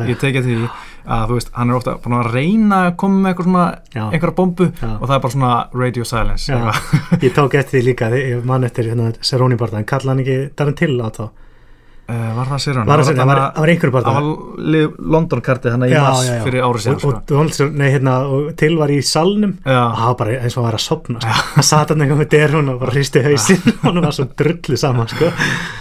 [0.07, 0.53] ég tekið því
[1.11, 3.65] að þú veist, hann er ofta búin að reyna að koma með eitthvað svona
[4.13, 4.91] einhverja bombu Já.
[4.95, 6.47] og það er bara svona radio silence
[7.25, 10.23] ég tók eftir því líka því ég mann eftir hérna, Seroni barða en kalla hann
[10.23, 11.25] ekki Darren Till á þá
[12.05, 12.89] var það sér hann?
[12.89, 16.27] var það, það var, það var einhverju barða Það var London kartið hann í mars
[16.45, 17.39] fyrir árið síðan og, sko.
[17.65, 20.59] og, nei, hérna, og Till var í salnum og Já, það var bara eins og
[20.59, 21.39] hann var að sopna sko.
[21.55, 24.79] hann sat hann eitthvað með derun og bara hristi hausinn og hann var svo drullu
[24.83, 25.31] saman sko.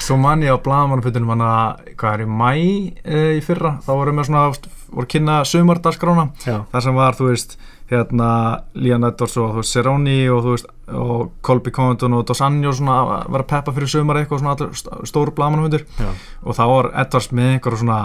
[0.06, 3.92] svo man ég á blagamannfundunum hann að, hvað er í mæ e, í fyrra, þá
[3.92, 4.46] voru með svona
[4.94, 7.58] voru kynna sumardarskrána já, þar sem var, þú veist,
[7.90, 8.28] hérna
[8.80, 13.88] Lían Edwards og Seroni og og Colby Covington og Dos Anjos að vera peppa fyrir
[13.88, 14.76] sumar eitthvað
[15.08, 16.10] stóru blagamannfundur já,
[16.44, 18.00] og þá var Edwards með einhverju svona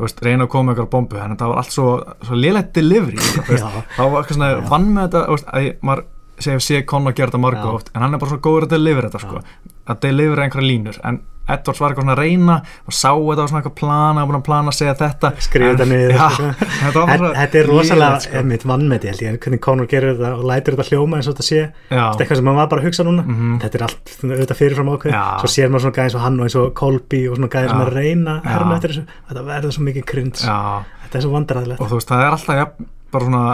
[0.00, 1.20] veist, reyna að koma með einhverju bombu.
[1.22, 1.88] En það var allt svo,
[2.26, 3.20] svo lélegt delivery.
[3.96, 6.04] Þá var eitthvað svona vann með þetta að maður
[6.38, 9.08] segja sé Conor gera þetta marga oft en hann er bara svona góður að delivera
[9.10, 9.44] þetta sko.
[9.84, 10.98] að delivera einhverja línur.
[11.04, 12.54] En Edwards var eitthvað svona að reyna
[12.88, 15.30] og sá þetta var svona eitthvað plana, búin að plana að segja þetta.
[15.44, 16.46] Skrifa þetta niður Já, sko.
[16.84, 18.38] þetta þetta er rosalega sko.
[18.40, 21.46] einmitt vannmeti held ég, hvernig Conor gerir þetta og lætur þetta hljóma eins og þetta
[21.50, 21.60] sé.
[21.90, 23.26] Þetta er eitthvað sem maður var bara að hugsa núna.
[23.28, 23.58] Mhm.
[23.60, 26.48] þetta er allt auðvitað fyrirfram ákveð svo sér maður svona gæði eins og hann og
[26.48, 30.04] eins og Colby og svona gæði sem er að reyna að þetta verður svo mikið
[30.08, 33.44] krynd þetta er svo vandræðilegt og þú veist, það er alltaf jafn, bara svona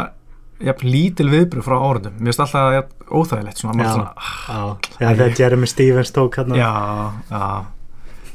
[0.64, 3.92] jafn lítil viðbröð frá áriðum mér finnst alltaf jafn, óþægilegt svona, Já.
[3.94, 6.72] svona, Já, já Jeremy Stevens tók já,
[7.30, 7.64] já.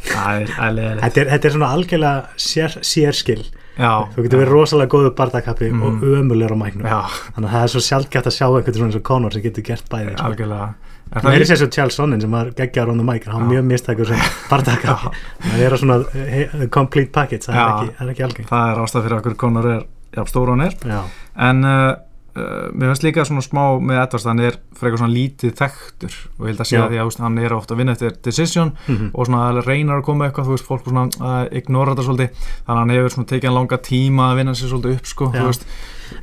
[0.05, 3.43] Það er, það er leiðilegt þetta, er- þetta er svona algjörlega sér, sérskil
[3.75, 5.81] já, þú getur verið rosalega góðu bardakappi Mhm.
[5.81, 6.85] og ömulegur á mæknum.
[6.85, 7.01] Já,
[7.35, 9.63] þannig að það er svo sjálfgætt að sjá einhvern svona eins og Conor sem getur
[9.63, 10.25] gert bæði sko.
[10.29, 10.73] algjörlega.
[11.15, 12.45] Það er þess að Charles Sonnen sem var
[12.89, 13.61] on the mic hann var Já.
[13.61, 14.17] mjög mistækur sem
[14.49, 15.11] bardakappi
[15.41, 18.09] það er svona eh, complete package það er Já.
[18.09, 19.83] ekki, algeng það er ástæð fyrir okkur Conor er
[20.15, 20.73] jafn stóra hann er.
[20.85, 21.01] Já,
[21.49, 21.95] en uh,
[22.35, 26.41] uh, mér finnst líka svona smá með Edvards hann er frekar svona lítið þekktur og
[26.45, 29.09] ég held að segja því að hann er ofta að vinna eftir decision Mhm.
[29.13, 32.29] og svona reynar að koma eitthvað þú veist, fólk svona að ignora þetta svolítið.
[32.65, 35.31] Þannig að hann hefur svona tekið hann langa tíma að vinna sér svolítið upp sko,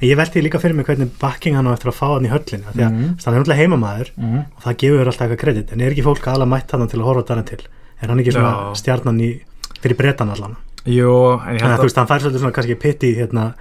[0.02, 2.70] ég velti líka fyrir mig hvernig backing hann á eftir að fá hann í höllina
[2.72, 3.16] því að Mhm.
[3.24, 4.44] hann er náttúrulega heimamaður mm.
[4.56, 7.08] og það gefur alltaf eitthvað kredit en er ekki fólk aðla mætt hann til að
[7.08, 7.58] horfa þarna til?
[8.02, 9.40] Er hann ekki svona stjarnan í
[9.82, 11.12] fyrir bretan allan jú,
[11.46, 13.52] en ég held að þú veist, hann fær svolítið svona kannski pitti hérna,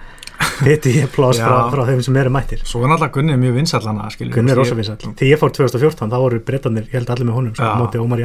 [0.62, 2.62] pitti plás frá, frá þeim sem eru mættir.
[2.66, 6.10] Svo er náttúrulega Gunni mjög vinsallana skilur Gunni er rosa vinsall Þegar ég fór 2014,
[6.10, 7.70] þá voru breytanir, ég held allir með honum sko, Já.
[7.70, 8.18] á móti Ómar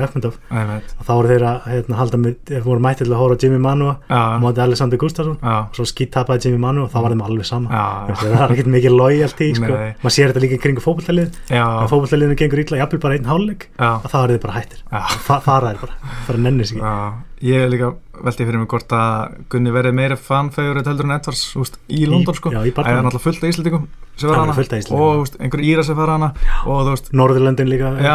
[0.72, 0.94] veit.
[0.98, 2.34] og þá voru þeir að hérna, halda með,
[2.66, 5.38] voru mættir til að hóra Jimmy Manua á já, móti Alexander Gustafsson.
[5.44, 7.70] Og svo skýtt tapaði Jimmy Manua og þá var þeim alveg sama.
[8.18, 9.74] Það er ekkert mikið loyalty sko.
[10.02, 10.82] Maður sér þetta líka í kringu
[18.18, 22.06] að veltið fyrir mig hvort að Gunni verið meira fanfegur heldur en Edvards úst, í
[22.10, 22.52] London sko.
[22.52, 24.56] Það er náttúrulega fullt af Íslandingum sem var hana.
[24.98, 26.32] og úst, einhver íra sem fara hana.
[26.66, 28.08] Norðurlöndin líka með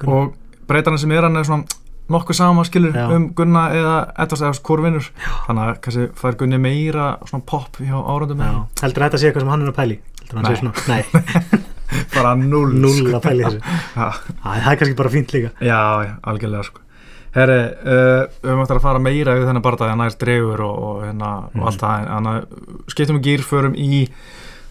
[0.00, 0.16] Gunnar.
[0.16, 0.34] og
[0.68, 1.64] breytarna sem er hann er svona
[2.10, 3.06] nokkuð sama skilur Já.
[3.14, 5.10] um Gunna eða Edvards eða hvort vinnur.
[5.46, 8.52] Þannig að kannski fær Gunni meira svona pop hjá árundum Já.
[8.82, 10.50] heldur þetta að sé eitthvað sem hann er að pæli heldur hann Nei.
[10.50, 11.02] sé svona, nei,
[12.14, 13.60] bara null null að pæli þessu.
[14.42, 15.50] Það er kannski bara fínt líka.
[15.60, 16.86] Já, já, algjörlega sko
[17.34, 20.78] Herri, uh, við höfum eftir að fara meira við þennan barndagi að nær dregur og,
[20.90, 21.60] og, hérna, Mhm.
[21.62, 24.08] og allt það Þannig að skiptum við gýr, förum í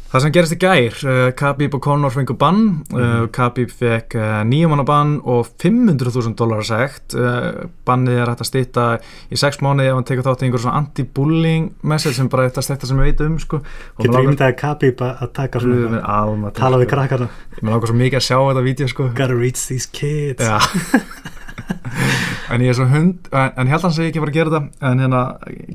[0.09, 3.27] það sem gerist í gær uh, Khabib og Conor fengu bann uh, Mhm.
[3.31, 8.85] Khabib fekk uh, nýjumanna bann og 500.000 dólar segt uh, Bannið er hægt að stýta
[9.31, 12.57] í 6 mánuði ef hann tekur þátt í einhver svona anti-bullying message sem bara eitt
[12.57, 13.61] að stýta sem við veitum sko.
[13.61, 16.95] Og getur mig langar- ímyndaði Khabib að að taka svona almáttugur, tala við sko.
[16.97, 17.29] krakkarna
[17.61, 19.09] Mér langar svo mikið að sjá þetta vídeo sko.
[19.15, 20.57] gotta reach these kids Já
[22.53, 24.31] En ég er svo hund En, en ég held að hann segi ekki að fara
[24.31, 25.21] að gera þetta En hérna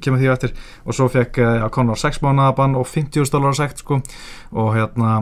[0.02, 0.52] kemur því eftir
[0.84, 4.00] Og svo fekk eh, já, Conor 6 mánuða bann Og 50 dólar sekt sko
[4.52, 5.12] Og hérna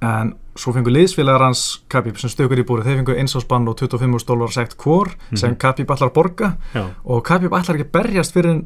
[0.00, 1.62] En svo fengur liðsfélagar hans
[1.92, 5.58] Khabib sem stökur í búri Þeir fengur einsásbann og 25 dólar sekt hvor Sem Mhm.
[5.60, 8.62] Khabib ætlar að borga já, Og Khabib ætlar ekki að berjast fyrir en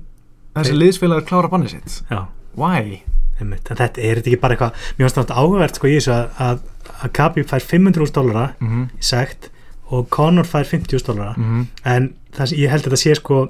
[0.55, 3.03] Þessi Þeir- liðsfélagar klára bannið sitt já Why?
[3.41, 3.67] einmitt.
[3.71, 6.61] en þetta er ekki bara eitthvað finnst þetta áhugavert sko í þessu að, að,
[7.03, 8.85] að Khabib fær 500.000 dólara Mm -hmm.
[8.95, 9.51] í sekt
[9.95, 13.43] og Conor fær 50.000 dólara Mm en það ég held að þetta sé sko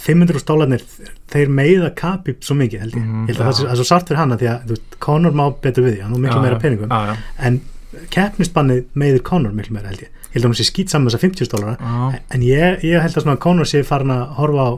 [0.00, 0.82] 500 dólarnir
[1.30, 3.66] þeir meiða Khabib svo mikið held ég, Mhm, ég held að það sé já.
[3.66, 6.14] það er svo sart fyrir hana því að veist, Conor má betur við því, hann
[6.14, 6.88] á miklu meira peningum.
[6.88, 7.60] Já, en
[8.14, 10.08] keppnisbannið meiðir Conor miklu meira held ég.
[10.30, 11.76] Ég held að hún sé skýt saman þess að 50 dólara
[12.30, 14.72] en ég, ég held að svona Conor sé farin að horfa á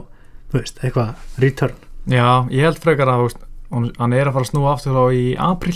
[0.53, 1.75] veist, eitthvað return.
[2.09, 3.37] Já ég held frekar að veist,
[3.73, 5.73] Hann er að fara að snúa aftur á í april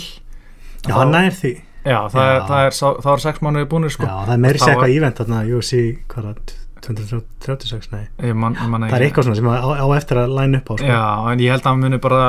[0.86, 1.50] já, hann nær því
[1.84, 2.30] Já, það, Já.
[2.34, 4.06] Er, það, er, sá- það er sex mánuði búinir sko.
[4.08, 6.56] já, það er meiri Þá eitthvað ívent þarna UFC, hvað er það
[6.88, 10.34] 236, nei Ég man, ég man það er eitthvað svona sem á, á eftir að
[10.38, 10.86] line upp á sko.
[10.88, 11.00] Já,
[11.32, 12.20] en ég held að hann muni bara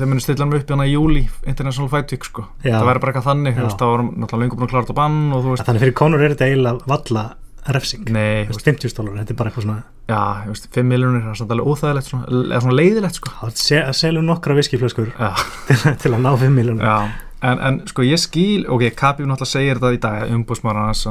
[0.00, 2.46] þau muni stilla hann upp hérna í júli International Fight Week sko.
[2.64, 2.78] Já.
[2.80, 4.98] það verður bara eitthvað þannig þú veist, það var náttúrulega lengur búin að klára þetta
[4.98, 7.26] bann og þú veist, þannig fyrir Conor er þetta eiginlega valla
[7.68, 10.68] refsing nei, Þú veist, veist, 50 dólar, þetta er bara eitthvað svona já, þú veist,
[10.78, 13.32] 5 miljónir það er svona alveg óþægilegt, svona, eða svona leiðilegt sko.
[13.44, 16.96] að se- að selja nokkra viskiflöskur til, til að ná 5 miljónum já
[17.46, 21.04] En, en sko ég skil, ok, Khabib náttúrulega segir þetta í dag, umbúsmaður hans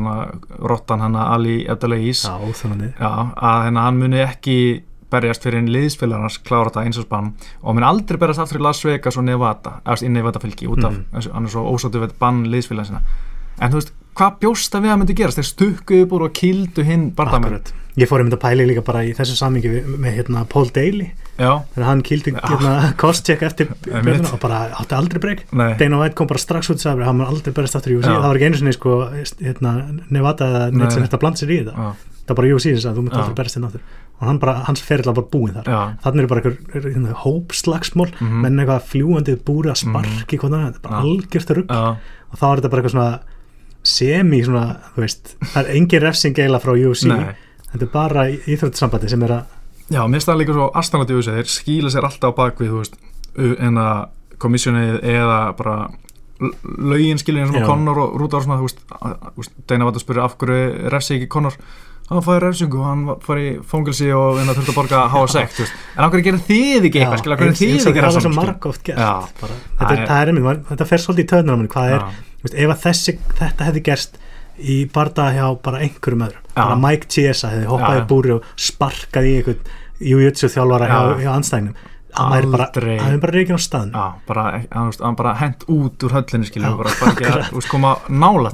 [0.60, 2.26] rottan hann Ali Abdelaziz.
[2.28, 4.58] Já, óþjóðandi Já, að hérna, hann muni ekki
[5.08, 7.30] berjast fyrir einn liðsfélagar hans klára þetta eins og spann
[7.62, 10.84] og muni aldrei berjast aftur í Las Vegas og Nevada eða í Nevada fylgi út
[10.84, 11.30] af mm.
[11.32, 13.04] hann er svo ósáttu við bann liðsfélagar sinna.
[13.64, 15.40] En þú veist, hvað bjóst að við að myndi gerast?
[15.40, 17.72] Þeir stukkuðu búr og kildu hinn bardamenn Akkurat.
[17.98, 21.12] ég fór einmitt að pæli líka bara í þessu samingi með, hérna, Paul Daly.
[21.38, 25.44] Já, þegar hann kildi hérna, cost-check eftir björnuna og bara átti aldrei breyk.
[25.54, 28.10] Dana White kom bara strax út og sagði hann var aldrei berist aftur í Já.
[28.10, 28.98] það var ekki einu sinni sko,
[29.46, 29.74] hérna,
[30.10, 30.82] Nei.
[30.82, 31.78] neitt sem þetta bland sér í þetta.
[31.78, 33.14] Já, það var bara UFC sem þú Já.
[33.22, 33.86] aldrei berist þinn aftur.
[34.18, 35.70] Og hann bara, hans ferill var bara búinn þar.
[35.70, 38.42] Já, þannig er bara einhver hérna, hópslagsmól Mhm.
[38.42, 40.50] menn eitthvað fljúandi búri að sparki mm.
[40.50, 43.20] þetta er bara algjört rugg og þá er þetta bara eitthvað svona
[43.88, 46.74] semi svona, þú veist það er engin refsing eiginlega frá
[47.24, 47.36] nei.
[47.72, 49.54] Þetta er bara íþróttisambandi sem er að
[49.88, 52.82] Já, mér það líka svo astanlega í þessu þeir skýla sér alltaf á bakvið, þú
[52.82, 52.98] veist
[53.68, 54.00] en að
[54.44, 55.76] komissjónið eða bara
[56.92, 57.66] lögin skilja eins og Já.
[57.70, 60.90] Conor og Rúdar svona, þú veist, að- þú veist Deina var að spyrja af hverju
[60.94, 61.56] refsi ekki Conor
[62.10, 65.60] hann fæði refsingu, hann var- fór í fóngilsi og hérna þurfti að borga háa sekt
[65.66, 67.18] en hverju gerir þið ekki eitthvað,
[67.50, 68.06] eins- þið og ekki það
[68.88, 69.02] gert.
[69.92, 71.30] Er, það er einmitt, maður- þetta fer svolítið í
[72.46, 72.74] veist, ef
[73.42, 74.18] þetta hefði gerst
[74.58, 79.28] í barða hjá bara einhverjum öðrum bara Mike Chiesa hefði hoppað í búri og sparkað
[79.30, 81.20] í einhvern jújutsu þjálfara hjá, Já.
[81.26, 81.76] hjá anstæðinum
[82.18, 82.34] hann
[83.02, 86.94] hann er bara reikin á staðn hann, hann bara hent út úr höllinni skilja, bara,
[87.00, 87.96] bara ekki að veist, koma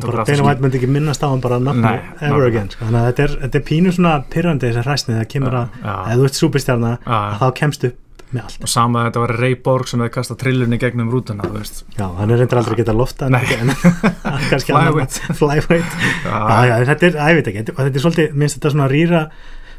[0.04, 2.86] bara Dana White myndi ekki minnast á hann bara nafni ever again sko.
[2.86, 6.16] þannig að þetta er, þetta er pínu svona pyrrandi þessi hræsni þegar kemur að, ef
[6.22, 6.40] þú ert
[7.04, 7.20] já.
[7.42, 8.00] þá kemst upp
[8.34, 8.64] með allt.
[8.66, 11.84] Og sama að þetta var Ray Borg sem hefði kastað trillunni gegnum rútuna, þú veist.
[11.98, 13.38] Já, hann er reyndar aldrei að geta lofta en
[14.52, 15.20] kannski annar- Flyweight.
[15.40, 15.98] flyweight.
[16.26, 19.24] Já, já, þetta er, að ég veit ekki, þetta er svolítið minnst þetta svona rýra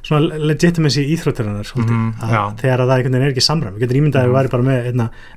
[0.05, 1.01] svona legitimacy
[1.89, 2.43] Mhm, að já.
[2.61, 4.63] þegar að það einhvern veginn er ekki samræm, við getum ímyndað að við væri bara
[4.69, 4.89] með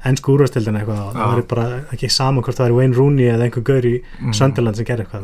[0.06, 3.44] ennsku úrvastildina eitthvað og það væri bara ekki sama hvort það væri Wayne Rooney eða
[3.48, 4.34] einhver gaur í Mhm.
[4.36, 5.24] Sönderland sem gerir eitthvað,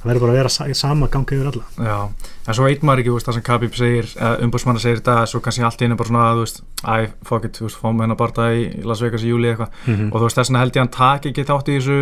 [0.00, 1.64] það verður bara að vera sa sama gangi yfir alla.
[1.76, 2.08] Já,
[2.42, 4.08] en svo veit maður ekki, veist, það sem Khabib segir
[4.42, 6.96] umbúrsmanna segir dag, svo kannski allt í einu bara svona, þú veist, æ,
[7.28, 9.76] fuck it, þú veist, fáum við hennar bara í í Las Vegas í júli eitthvað.
[10.08, 11.98] Og þú veist, þess vegna held ég að hann taki ekki þátt í þessu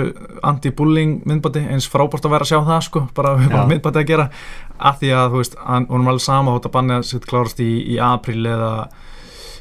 [0.50, 3.68] anti-bullying myndbandi eins frábært að vera að sjá það, sko, bara, bara Já.
[3.74, 4.28] myndbandi að gera,
[4.80, 7.70] að því að, þú veist, hann, er alveg sama hótt að banna sitt klárast í,
[7.94, 8.72] í april eða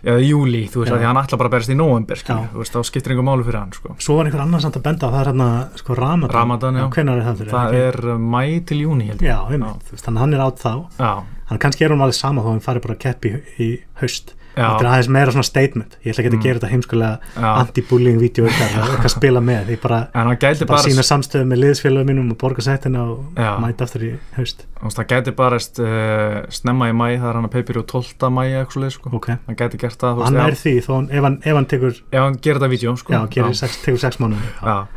[0.04, 0.98] eða júli, þú veist, Já.
[0.98, 3.60] að hann ætla bara að berast í november, þú veist, þá skiptir einhver málu fyrir
[3.60, 3.96] hann, sko.
[4.00, 5.50] svo var einhver annar samt að benda á það er hérna
[5.82, 9.30] sko Ramadan, Ramadan, hvenær er það fyrir Það er uh, mæ til júni, held ég.
[9.30, 10.74] já, einmitt, þannig að hann er átt þá.
[11.00, 11.12] Já,
[11.50, 13.70] hann kannski er hún alveg sama að hann fari bara að keppi í
[14.02, 14.34] haust.
[14.34, 16.40] já, þetta er aðeins meira svona statement ég ætla ekki Mm.
[16.40, 17.50] að gera þetta heimskulega já.
[17.62, 22.32] anti-bullying vídeo eitthvað, að spila með ég bara, bara bara sína samstöðu með liðsfélagum mínum
[22.34, 23.52] og borga sættina og Já.
[23.62, 27.56] mæta aftur í haust það gæti barast uh, snemma í mæ, það er hann að
[27.56, 28.30] peipir og 12.
[28.32, 28.44] mæ
[28.92, 29.10] sko.
[29.14, 32.20] ok, Hann gæti gert það, hann er því þó, ef, hann, ef hann tekur, ef,
[32.20, 33.14] hann gerir þetta vídeo, sko.
[33.14, 34.88] já, gerir sex, tekur sex mánuði Já,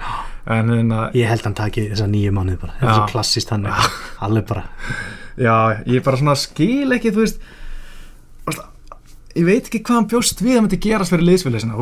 [0.46, 2.94] en hérna, ég held hann taki þessa nýju mánuði bara þetta er Já.
[3.00, 3.66] svo klassist hann
[4.22, 4.64] alveg bara,
[5.38, 7.40] já, ég bara svona skil ekki, þú veist,
[9.34, 11.26] ég veit ekki hvað hann bjóst við að myndi gerast fyrir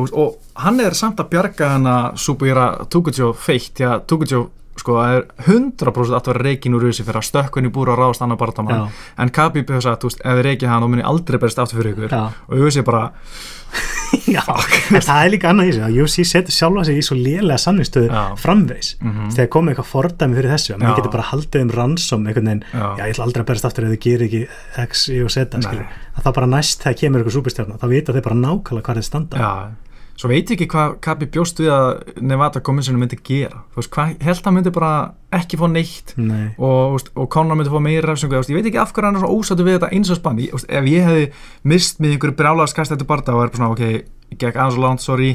[0.05, 4.45] veist, og hann er samt að bjarga hann að Subira Tukutsjó feitt, já, Tukutsjó,
[4.79, 8.01] sko, það er 100% að vera reikin úr þessi fyrir að stökkun í búra og
[8.01, 10.93] ráðast annar bardamann, já, en Khabib hefur sagt, þú veist, ef þið reikið hann, þá
[10.93, 13.03] muni aldrei berist aftur fyrir ykkur, já, og ég bara,
[14.35, 14.41] já.
[14.91, 17.59] en það er líka annað í þessu að UFC setur sjálfa sig í svo lélega
[17.61, 18.23] samningstöðu Já.
[18.41, 22.27] framvegs mhm, þegar komið eitthvað fordæmi fyrir þessu að maður getur bara haldið um ransom
[22.27, 24.41] einhvern veginn, já, já ég ætla aldrei að berast aftur ef þið gerir ekki
[24.87, 28.27] X, Y og Z að það bara næst þegar kemur eitthvað súpistjárna þá vita þeir
[28.27, 29.39] bara nákvæmlega hvað þeir standa.
[29.39, 29.51] Já,
[30.21, 33.63] svo veit ég ekki hvað Kabi bjóst við að Nevada Commission myndi gera.
[33.73, 34.91] Þú veist, hvað held hann myndi bara
[35.33, 36.13] ekki fá neitt?
[36.17, 36.51] Nei.
[36.61, 39.23] og, veist, og Conor myndi fá meira refsingu, ég veit ekki af hverju hann er
[39.25, 41.29] svo ósættu við þetta eins og spann, ég, ef ég hefði
[41.73, 43.87] mist með einhverju brjálaðarskast eftir barða og er bara svona, ok,
[44.35, 45.31] ég gekk aðeins og langt, sorry.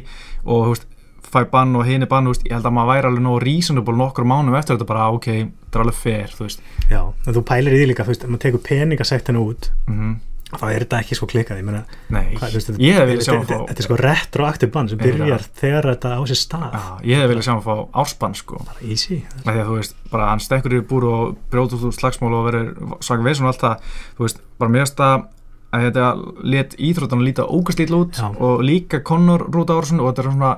[0.46, 0.86] Og veist,
[1.26, 4.28] fæ bann og hini bann, veist, ég held að maður væri alveg nóg reasonable nokkur
[4.30, 5.28] mánum eftir þetta bara, ok,
[5.66, 6.38] þetta er alveg fair,
[6.86, 10.64] Já, en þú pælir í því líka, þú veist, maður tekur peningasektina út mm þá
[10.70, 13.82] er þetta ekki sko klikkað, ég meina þú ég hefði viljað sjá þetta, fá þetta
[13.82, 16.76] er sko retroaktiv bann sem byrjar þegar þetta á sér stað.
[17.02, 18.60] Ég hefði viljað sjá hann fá ársbann, sko.
[18.68, 19.22] Bara easy.
[19.42, 22.36] Af því að þú veist, bara hann stekkur í búr og brjóta út úr slagsmál
[22.38, 25.26] og verður svaka veist og allt það, þú veist, bara finnst að
[25.74, 26.10] að þetta
[26.46, 28.28] let íþróttan að líta ógastýtla út Já.
[28.30, 30.52] og líka Conor Rúta Ársson og þetta er svona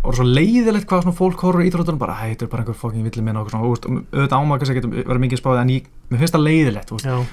[0.00, 2.78] og svo leiðilegt hvað svona fólk horfur í íþróttunum bara, hei, þetta er bara einhver
[2.80, 5.90] fokkin villi minna og svona, og, auðvitað ámaður kannski getur verið mikið spáðið en ég,
[6.10, 7.26] mér finnst það leiðilegt, og það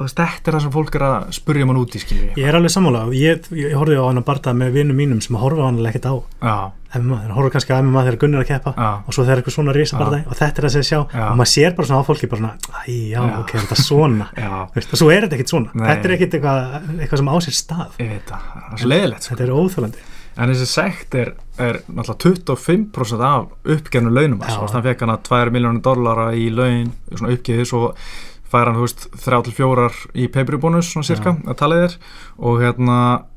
[0.00, 2.42] þú veist, þetta er það sem fólk er að spurja mann út í, skilji ég.
[2.42, 3.06] Er alveg sammála.
[3.14, 6.10] Ég, ég horfði á hann að barða með vinnum mínum sem horfa á hann ekkert
[6.10, 6.14] á.
[6.90, 9.54] MMA, þeir horfa kannski á MMA þegar Gunnar er að keppa og svo þegar eitthvað
[9.54, 10.98] svona risa barða og þetta er það sem ég sjá.
[11.14, 11.22] Já.
[11.28, 13.36] og maður sér bara svona á fólki bara svona, æ, já, Já.
[13.38, 14.26] ok, er þetta svona?
[14.42, 17.36] Já, Veist, og svo er þetta ekkert svona, þetta er ekkert eitthvað, eitthvað sem á
[17.46, 18.00] sér stað.
[18.02, 19.36] Er leiðilegt, sko.
[19.36, 20.08] þetta er óþjólandi
[20.40, 21.32] En þessi sekt er,
[21.66, 24.48] er náttúrulega 25% af uppgefnu launum Já.
[24.48, 24.72] hans.
[24.72, 27.82] Þannig fekk hann að 2 miljónir dollara í laun, svona uppgefið, svo
[28.50, 31.98] fær hann, þú veist, 3-4 í pay-per-view bónus, svona cirka, að tala þér.
[32.38, 32.96] Og hérna,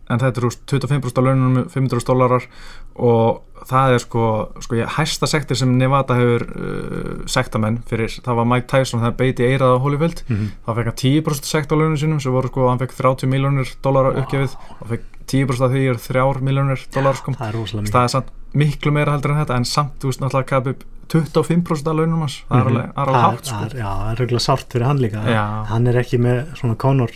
[0.10, 2.48] en þetta er, þú veist, 25% af laununum, 500 dólarar
[2.96, 4.24] og það er sko,
[4.60, 9.18] sko ég, hæsta sektir sem Nevada hefur uh, sektamenn fyrir, það var Mike Tyson þegar
[9.18, 10.50] beiti eirað á Holyfield mm -hmm.
[10.66, 13.68] þá fekk hann 10% sekt á launum sínum sem voru sko, hann fekk 30 miljónir
[13.84, 17.92] dólara uppgefið og fekk 10% af því er 3 miljónir dólar sko það er rosalega
[17.92, 21.88] það er samt miklu meira heldur en þetta en samt, þú veist, náttúrulega Khabib 25%
[21.90, 22.68] af launum hans, það er Mhm.
[22.68, 23.56] alveg, það alveg hátt sko.
[23.56, 25.64] það já, það er reglulega sárt fyrir hann líka Já.
[25.66, 27.12] hann er ekki með svona Conor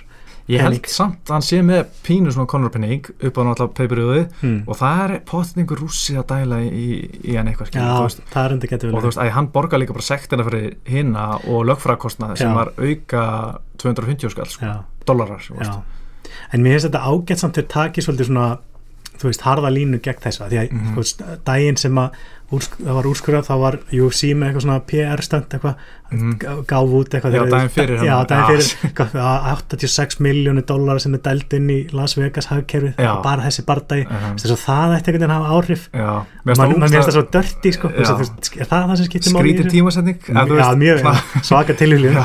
[0.48, 0.90] ég held pening.
[0.92, 4.60] samt að hann sé með pínu svona konurpenning upp á náttúrulega peipiruðið hmm.
[4.64, 6.86] og það er potið einhver rússi að dæla í,
[7.24, 9.34] í hann eitthvað, já, skilur, þú veist það er enda getur og þú veist, að
[9.38, 12.58] hann borgar líka bara sektina fyrir hinna og lögfræðkostnaði sem Já.
[12.62, 13.26] var auka
[13.84, 14.78] 250 skall, sko, já,
[15.10, 15.76] dólarar já.
[16.54, 18.50] en mér finnst þetta ágætt samt til taki svolítið svona
[19.18, 20.94] þú veist, harða línu gegn þessa því að Mhm.
[20.94, 22.10] þú veist, daginn sem að
[22.48, 25.76] það var úrskurðað, þá var UFC með eitthvað svona PR-stönd eitthvað,
[26.08, 26.38] Mhm.
[26.40, 31.02] gá- gáf út eitthvað Já, daginn fyrir já, daginn fyrir, eitthvað, að 86 miljónir dólar
[31.02, 34.38] sem er dælt inn í Las Vegas hagkerfið, bara þessi bardagi Mhm.
[34.40, 35.90] þess að það ætti einhvern veginn að hafa áhrif.
[35.92, 38.06] Mann man finnst það svo dörti sko, er
[38.66, 39.70] það það sem skiptir máli þessu?
[39.70, 42.16] tímasetning já, mjög svaka tilhjulin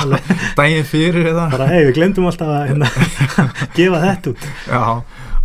[0.55, 2.87] daginn fyrir bara, hei, við glemdum alltaf að hérna,
[3.74, 4.46] gefa þetta út.
[4.70, 5.02] Já,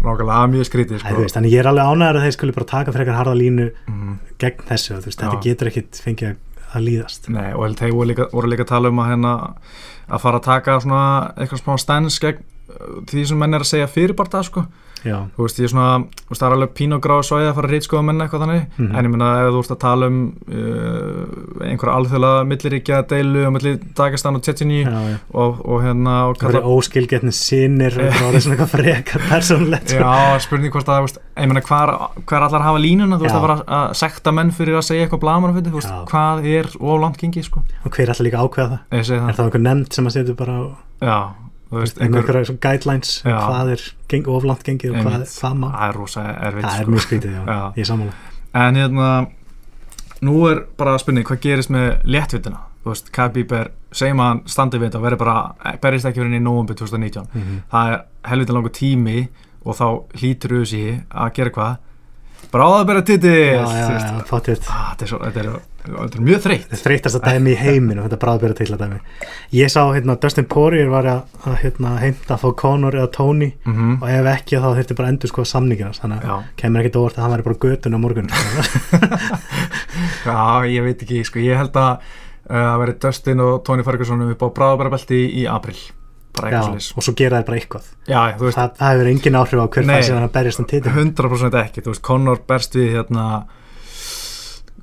[0.07, 1.21] nákvæmlega mjög skrítið Æ, sko.
[1.21, 4.13] veist, þannig ég er alveg ánægður að þeir skuli bara taka frekar harða línu mm,
[4.41, 6.43] gegn þessu, veist, þetta getur ekkit fengið að-
[6.83, 7.29] líðast.
[7.31, 9.31] Nei, og þeir voru líka, voru líka að tala um að hérna
[10.11, 11.03] að fara að taka svona
[11.39, 12.43] eitthvað smá stens gegn
[13.07, 14.65] því sem menn er að segja fyrir bara það sko
[15.37, 18.03] veist, er svona, veist, það er alveg pín og grá svæði að fara að rítskoða
[18.07, 18.95] menn eitthvað þannig Mhm.
[18.97, 20.17] en ég meina ef þú ert að tala um
[20.51, 26.49] uh, einhverja alþjóðlega milliríkja deilu og milli Dagestan og Tjetjini og, og hérna og það
[26.51, 30.01] verður óskilgetni sinir og það er svona eitthvað frekar persónlegt sko.
[30.03, 31.93] Já, spurning hvort að, ég meina, hvar,
[32.27, 33.39] hvar allar hafa línuna, þú veist, Já.
[33.39, 35.23] að fara að sekta menn fyrir að segja eitthvað
[35.87, 36.05] Já.
[36.11, 39.43] hvað er of langt gengi, sko og hver er alltaf líka ákveða það er það,
[39.45, 40.63] einhver nefnd sem að setja bara á
[41.01, 41.19] já,
[41.71, 43.37] veist, einhver, einhver, guidelines Já.
[43.43, 45.67] hvað er geng, oflant gengið og hvað, hvað má.
[45.73, 46.91] Það er rosa erfitt, það er sko.
[46.91, 47.59] mjög skrítið, já, Já.
[47.77, 48.13] ég sammála.
[48.57, 49.09] En hérna,
[50.21, 54.41] nú er bara spurning, hvað gerist með léttvitina þú veist, Khabib er, segjum að hann
[54.47, 57.91] standi við þetta og verður bara, berist ekki verið inn í nóvumbi 2019, mm það
[57.91, 57.99] er
[58.31, 59.17] helvita langur tími
[59.67, 59.87] og þá
[60.21, 61.75] hlýtur USA að gera hvað
[62.57, 65.49] bráðabera titil já, já, já, fáttið Ah, þetta er, er,
[66.03, 66.65] er mjög þreytt.
[66.67, 68.99] Þetta er þreytast að dæmi í heiminu þetta bráðbyrja til að dæmi.
[69.55, 71.21] Ég sá hérna Dustin Poirier var að,
[71.61, 73.97] hérna, heimta að fá Conor eða Tony mm -hmm.
[74.01, 77.23] og ef ekki þá þurfti bara endur sko samningina þannig að kemur ekkert óvart að
[77.23, 78.29] hann væri bara götun á morgun.
[80.27, 82.01] Já, ég veit ekki sko, ég held að
[82.49, 85.77] uh, að veri Dustin og Tony Ferguson upp á bráðabærabelti í april
[86.39, 87.91] bara og svo gera þeir bara eitthvað.
[88.07, 90.93] Já, veist, það, það hefur engin áhrif á hver sem hann að berjast um titil
[90.95, 93.27] 100% ekki þú veist, Conor berst við hérna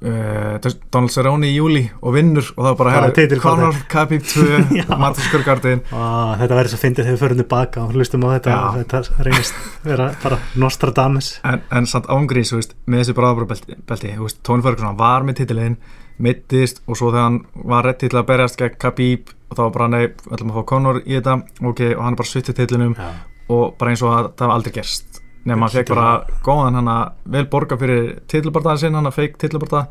[0.05, 0.59] uh,
[0.93, 4.45] Donald Cerrone í júli og vinnur og það bara, herri, Conor, Khabib 2
[4.79, 4.85] Já.
[5.01, 8.57] Martin Skurgardin og þetta verður svo fyndið þegar við förum tilbaka og hlustum á þetta.
[8.69, 11.35] Og þetta reynist vera bara Nostradamus.
[11.47, 15.01] En, en samt ángrís, þú veist, með þessi bráðabærabelti belti, þú veist, Tony Ferguson hann
[15.01, 15.79] var með titilinn
[16.23, 19.77] mittist og svo þegar hann var rétt til að berjast gegn Khabib og þá var
[19.79, 21.37] bara, nei, við ætlum að fá Conor í þetta.
[21.63, 22.99] Ok, og hann er bara svitið titlinum.
[22.99, 23.13] Já,
[23.55, 25.23] og bara eins og að það var aldrei gerst.
[25.45, 26.11] Nema hann fekk bara
[26.45, 29.89] góðan hann að vel borga fyrir titilbardaðin sinn hann að feik titilbardaða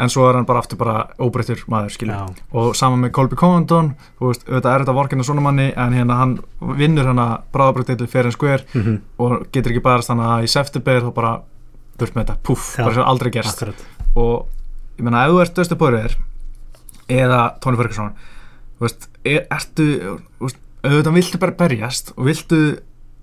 [0.00, 2.16] en svo er hann bara aftur bara óbreyttur maður skilur.
[2.16, 5.94] Já, og saman með Colby Covington þú veist, auðvitað er þetta vorkinu svona manni en
[5.94, 6.34] hérna hann
[6.78, 10.50] vinnur hann að bráðabreytitil fyrir en skver mhm, og getur ekki barast hann að í
[10.50, 11.34] september þá bara
[12.00, 12.84] burt með þetta, puff, Já.
[12.86, 13.60] bara sem aldrei gerst.
[13.60, 13.86] Akkurat.
[14.16, 16.18] Og ég meina ef þú ert Dustin Poirier
[17.20, 18.14] eða Tony Ferguson
[18.80, 19.86] þú veist, er, ertu
[20.40, 22.60] veist, auðvitað viltu bara berjast og viltu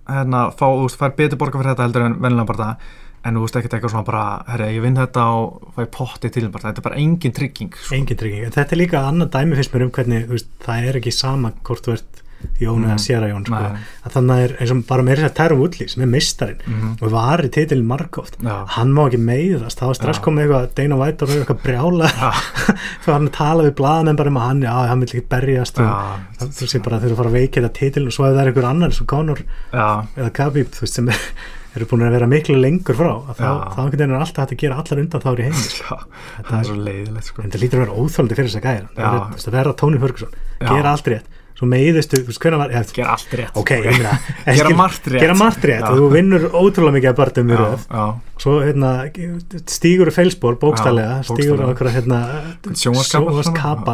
[0.07, 2.93] hérna fá, þú veist, fær betur borga fyrir þetta heldur en vennilega bara það
[3.27, 6.51] en þú veist ekkert eitthvað svona bara, herri, ég vinn þetta og fæ potti til
[6.53, 7.95] bara, þetta er bara engin trygging sko.
[7.97, 10.87] engin trygging, en þetta er líka annað dæmi fyrst mér um hvernig, þú veist, það
[10.91, 12.21] er ekki sama hvort þú ert
[12.61, 12.99] Jón eða Mm.
[12.99, 13.55] Sierra Jón sko.
[14.07, 16.97] Að þannig er eins og bara meira þess að Tyron Woodley sem er mistarinn Mhm.
[17.01, 19.87] og var í titilin margóft hann má ekki meiðast, það.
[19.87, 22.07] Var strax komið eitthvað Dana White og eitthvað brjála.
[22.09, 22.31] Já,
[23.03, 26.65] þegar hann talaði við blaðamenn bara um að hann, já, hann vil ekki berjast þú
[26.67, 28.41] sé bara að þau eru að fara að veikja þetta titilin og svo ef það
[28.41, 29.39] er einhver annar eins og Conor
[29.73, 31.21] eða Khabib, þú veist, sem er,
[31.77, 34.53] eru búin að vera miklu lengur frá að þá, þá einhvern veginn er alltaf hægt
[34.55, 35.97] að gera allar undan þá er í heimi já,
[36.47, 37.43] það er svo leiðilegt sko.
[37.43, 38.87] en það lítur að vera óþólandi fyrir þess að gæra
[39.37, 40.69] það er að Tony Ferguson, Já.
[40.73, 41.25] gera allt rétt
[41.57, 44.11] svo meiðistu, hvernig var eða, gera allt rétt ok, ég meina
[44.59, 45.21] Gera margt rétt.
[45.23, 45.89] gera margt rétt Já.
[45.97, 47.17] þú vinnur ótrúlega mikið að
[47.89, 48.03] já, já,
[48.43, 48.91] svo hérna,
[49.73, 52.19] stígur feilspor bókstælega, Já, stígur einhverja hérna.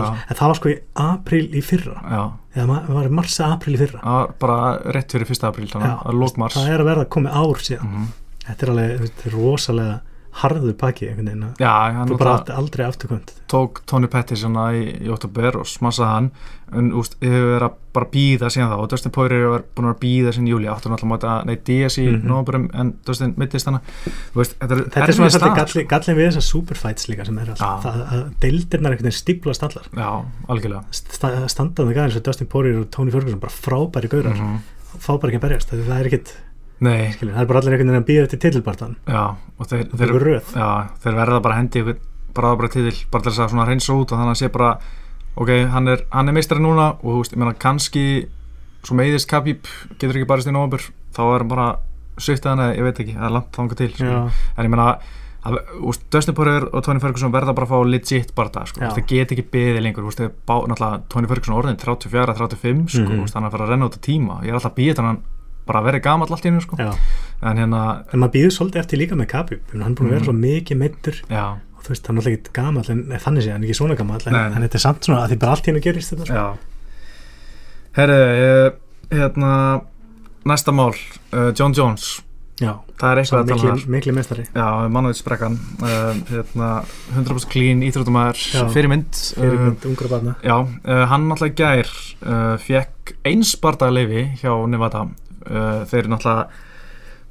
[0.09, 0.25] Já.
[0.27, 2.23] en það var sko í apríl í fyrra já
[2.53, 4.59] eða ma- var í marsa apríl í fyrra var bara
[4.97, 5.47] rétt fyrir 1.
[5.49, 5.95] apríl þannig Já,
[6.59, 8.11] það er að verða komið ár síðan mm
[8.43, 9.93] þetta er alveg þetta er rosalega
[10.41, 11.05] harðu pakki
[11.93, 13.33] hann þú bara átti aldrei afturkvæmt.
[13.53, 16.31] tók Tony Pettis svona í, í oktober og smassaði hann.
[16.73, 18.77] En úst, hefur verið að bara býða síðan þá.
[18.81, 22.07] Og Dustin Poirier hefur búin að býða síðan júli áttur náttúrulega móta, nei Díaz í
[22.07, 22.27] mm Mhm.
[22.31, 23.67] nógurum en Dustin mittist
[24.33, 27.25] veist, þetta er, þetta er svona erfið svolítið staða, galli, gallin við þessar superfights líka
[27.25, 29.83] sem er alltaf það, að deildirnar einhvern veginn stíplast allar.
[29.85, 29.97] Sko.
[30.01, 30.83] já, algjörlega.
[30.91, 34.33] Sta- standaði gæðin sem Dustin Poirier og Tony Ferguson bara frábæri gaurar.
[34.33, 34.57] Mhm.
[34.97, 36.33] fá bara ekki að berjast, það er ekkit
[36.83, 39.85] nei, skilur, það er bara allir einhvern veginn að býða til titilbartan já, og þeir,
[39.91, 40.51] það þeir, röð.
[40.57, 40.69] Já,
[41.03, 42.01] þeir verða bara hendi ykkur
[42.33, 44.69] bara bara til, bara til þess að reynsa út og þannig að sé bara,
[45.37, 48.05] ok, hann er, hann er meistari núna og þú veist, ég meina kannski
[48.83, 51.67] svo meiðist Khabib, getur ekki barist í nóvambur, þá er hann bara
[52.19, 54.23] sviftið hann eða ég veit ekki, það er langt þangað til sko.
[54.57, 54.87] en ég meina
[56.13, 59.43] Dustin Poirier og Tony Ferguson verða bara að fá legit barða, sko, það get ekki
[59.51, 60.55] beðið lengur, þeir bá,
[61.11, 64.39] Tony Ferguson orðin 34-35, sko, úst, hann er að fara að renna út á tíma,
[64.45, 65.32] ég er alltaf að býða þannig
[65.65, 66.77] bara vera gamall allt í hennu, sko.
[67.43, 69.27] En hérna, en maður býður svolítið eftir líka með
[69.73, 70.27] meina, hann er búin að vera Mhm.
[70.29, 71.21] svo mikið meittur
[71.77, 74.21] og þú veist, hann er alltaf ekki gamall en þannig sé hann ekki svona gamall
[74.27, 76.57] en, en þetta er samt svona að því bara allt í hennu gerist þetta sko.
[77.93, 78.77] herri, ég,
[79.11, 79.81] hérna
[80.45, 80.93] næsta mál,
[81.33, 82.21] uh, John Jones.
[82.61, 83.75] Já, það er eitthvað að tala um.
[83.75, 86.67] mikli, mikli meistari Já, Mannavítsbrekkan uh, hérna,
[87.17, 88.67] 100% clean íþróttumæður Já.
[88.69, 90.35] fyrir mynd fyrir uh, ungra barna.
[90.45, 91.89] Já, uh, hann í gær
[92.61, 95.07] fekk eins bardaðleifi hjá Nevada
[95.47, 96.71] uh, þeir náttúrulega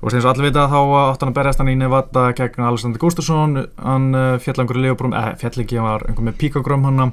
[0.02, 3.52] og og allir vita þá átt hann að berjast hann í Nevada gegn Alexander Gustafsson.
[3.78, 7.12] Hann uh, fjall einhverju leifbrum, eða fjall ekki, hann var einhver með píkagrum hann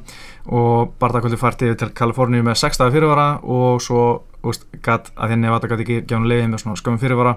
[0.50, 4.04] og Bardakvöldi fært yfir til Kaliforníu með 6 dagar fyrirvara og svo
[4.50, 7.34] úst, gat, að henni Nevada gæti ekki hann leiði með svona skömmum fyrirvara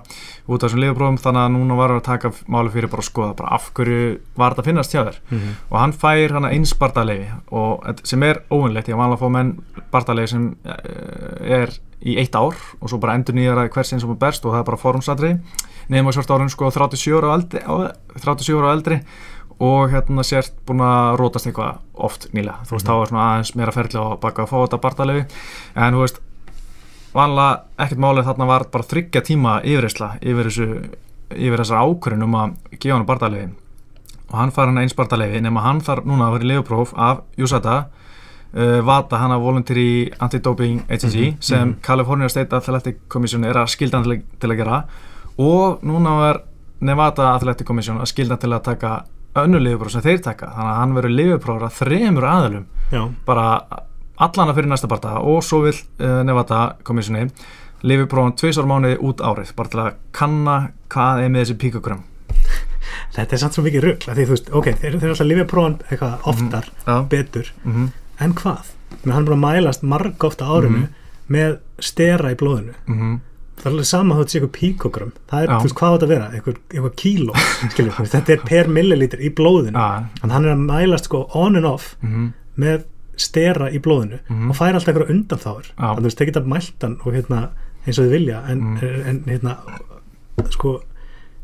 [0.47, 3.09] út af þessum leiðuprófum þannig að núna var hann að taka máli fyrir bara að
[3.11, 3.99] skoða bara af hverju
[4.39, 5.19] var þetta að finnast hjá þér.
[5.31, 5.51] Mhm.
[5.71, 9.31] og hann fær hann eins bardaleifi og þetta- sem er óvinnlegt, ég vanlega að fá
[9.37, 9.53] menn
[9.93, 11.75] bardaleifi sem eh, er
[12.07, 14.61] í eitt ár og svo bara endur nýjar að hvers eins og berst og það
[14.61, 15.35] er bara formsatri
[15.91, 19.01] nefnum að svart árun sko 37 ára á eldri,
[19.61, 22.71] á- 37 ára á eldri og hérna sért búin að rótast eitthvað oft nýlega, þú
[22.71, 25.25] veist, þá er svona aðeins meira ferli á baka að fá þetta bardaleifi.
[25.77, 26.21] En þú veist,
[27.15, 30.47] vanlega ekkert málið þarna var bara þryggja tíma yfirreysla yfir
[31.33, 33.53] yfir þessar ákvörðin um að gefa hann bardaleifi.
[34.33, 37.23] Og hann fær hann eins bardaleifi nema hann þarf núna að vera í leifupróf af
[37.39, 37.87] USADA
[38.55, 41.81] uh, VADA, hann að Voluntary Anti-Doping Agency Mhm, sem mhm.
[41.83, 44.85] California State Athletic Commission er að skilda hann til, að gera.
[45.39, 46.43] Og núna var
[46.81, 49.05] Nevada Athletic Commission að skilda til að taka
[49.37, 50.47] önnu leifupróf sem þeir taka.
[50.53, 53.47] Þannig að hann verður leifuprófur að þremur aðalum Já, bara
[54.23, 55.19] allana fyrir næsta barda.
[55.25, 57.29] Og svo vil uh, Nevada komissjoni
[57.83, 59.55] lifi prófum tvisar mánuði út árið.
[59.57, 60.57] Bara til að kanna
[60.93, 62.03] hvað er með þessi píkugrum
[63.17, 65.51] þetta er samt svo mikið rugl því þú veist, ok, þeir, þeir eru alltaf að
[65.51, 67.53] prófan eitthvað oftar, Já, betur.
[67.65, 67.89] Mm -hmm,
[68.25, 68.73] en hvað?
[69.03, 70.89] Menn hann er bara að mælast marg ofta árinu Mhm.
[71.29, 72.75] með stera í blóðinu
[73.63, 75.13] það er alveg sama þótt sé eitthvað píkogram.
[75.31, 76.29] Það er, þú veist, hvað þetta að vera?
[76.37, 77.35] eitthvað, eitthvað kíló,
[77.73, 79.79] skiljum, þetta er per millilítur í blóðinu,
[80.23, 82.85] en hann er að mælast sko on and off mhm, með
[83.23, 84.51] stera í blóðinu Mhm.
[84.51, 85.77] og fær alltaf eitthvað undanþáður Já.
[85.77, 87.41] þannig að þú veist, þeir geta mælt hann og hérna
[87.87, 89.07] eins og þið vilja, en, Mhm.
[89.09, 89.57] en hérna
[90.51, 90.81] sko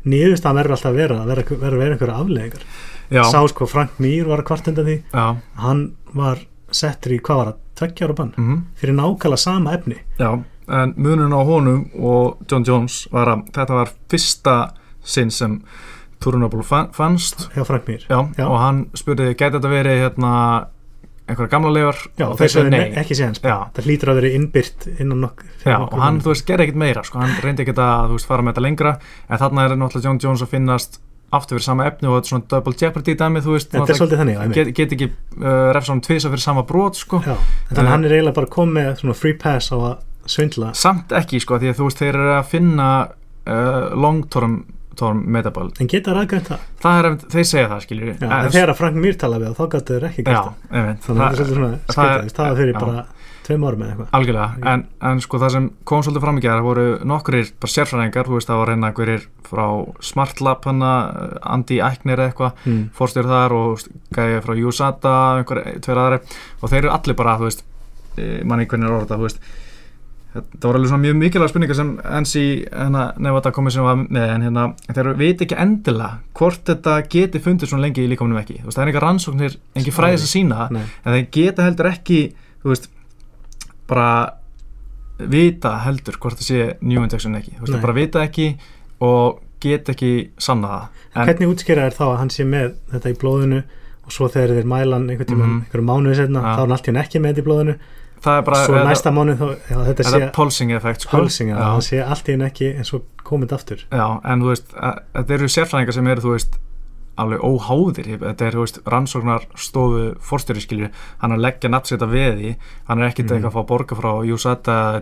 [0.09, 2.63] niðurstaðan verður alltaf að vera að vera, vera, vera einhverja afleðingar
[3.11, 4.95] já, sá sko Frank Mir var að kvart undan því.
[5.13, 5.25] Já,
[5.63, 5.81] hann
[6.15, 6.39] var
[6.71, 9.97] settur í, hvað var það, tveggjára bann mhm, fyrir nákvæmlega sama efni.
[10.19, 10.31] Já
[10.69, 14.57] en munun á honum og John Jones var að þetta var fyrsta
[15.03, 15.61] sinn sem
[16.19, 17.47] Turinabúl fannst.
[17.55, 18.03] Mir.
[18.09, 18.45] Já, Já.
[18.45, 20.31] og hann spurði, gæti þetta verið hérna
[21.29, 21.99] einhverja gamla leifar?
[22.19, 22.89] Já, og sögðu nei.
[22.91, 23.57] Já.
[23.75, 27.03] það hlýtur að vera innbyrt innan nokk Já, og hann, þú veist, gerði ekkert meira
[27.05, 27.21] sko.
[27.21, 28.95] hann reyndi ekkert að, veist, fara með þetta lengra.
[29.29, 30.99] En þarna er náttúrulega John Jones að finnast
[31.29, 34.71] aftur fyrir sama efni og þetta er svona double jeopardy dæmi, þú veist, já, get,
[34.73, 37.21] get ekki uh, refsum tvisa fyrir sama brot, sko.
[37.21, 37.35] Já,
[37.69, 39.91] þannig að hann er eiginlega bara komið með svona free pass á að
[40.29, 40.73] svindla.
[40.77, 42.89] Samt ekki, sko, því að þú veist, þeir eru að finna
[43.49, 44.57] uh, long term,
[44.99, 46.65] term metabol, en geta ræðgrænt það?
[46.83, 49.63] Það er, þeir segja það, skilju Já, en þegar að Frank Mir tala við þá
[49.75, 50.51] gætu þeir ekki það.
[50.73, 52.81] einmitt, þannig að þetta er svona það er- það var fyrir já.
[52.83, 53.05] bara
[53.49, 54.09] tveim árum eða eitthvað.
[54.19, 58.27] Algjörlega, en, en sko það sem kom svolítið fram í gerð voru nokkrir bara sérfræðingar,
[58.27, 59.63] þú veist það var reyna einhverjir frá
[60.05, 60.91] Smartlab hana,
[61.55, 62.83] Andi Æknir eitthvað, mm.
[62.99, 66.21] fórstjóri þar og gæði frá USATA, einhver tveir aðri
[66.59, 67.65] og þeir eru allir bara, þú veist
[68.19, 69.41] eh, manni hvernig er orða, þú veist
[70.59, 71.89] það voru alveg svona mjög mikilvæg spurningar sem
[72.21, 74.63] NC hérna, Nevada Commission var með en hérna,
[74.93, 78.77] þeir veit ekki endilega hvort þetta geti fundið svona lengi í líkamunum ekki, þú veist,
[78.79, 82.21] það er enga rannsóknir engi fræðis að sína Nei, en þeir geta heldur ekki
[82.63, 82.89] þú veist
[83.89, 84.09] bara
[85.19, 88.49] vita heldur hvort það sé new injection ekki, þú veist, þeir bara vita ekki
[89.03, 90.09] og get ekki
[90.39, 90.83] sanna það.
[91.15, 93.57] En, hvernig útskýra er þá að hann sé með þetta í blóðinu
[94.07, 95.63] og svo þegar þeir mælan einhvern tímann, Mhm.
[95.65, 96.53] einhverjum mánuði setna Ja.
[96.55, 97.75] þá er hann alltaf ekki með þetta í blóðinu
[98.23, 99.47] það er bara svo næsta mánuð þá,
[99.89, 101.17] þetta sé pulsing effekt sko.
[101.53, 104.73] já, það sé allt í henni ekki eins og komið aftur já, en þú veist
[104.75, 106.59] að- þetta eru sérfræðingar sem eru þú veist
[107.19, 110.89] alveg óháðir, þetta er þú veist rannsóknar stofu fórstjóri skilju
[111.21, 112.55] hann er að leggja nattseta við því
[112.87, 113.35] hann er ekkit Mhm.
[113.37, 114.11] eitthvað að fá borga frá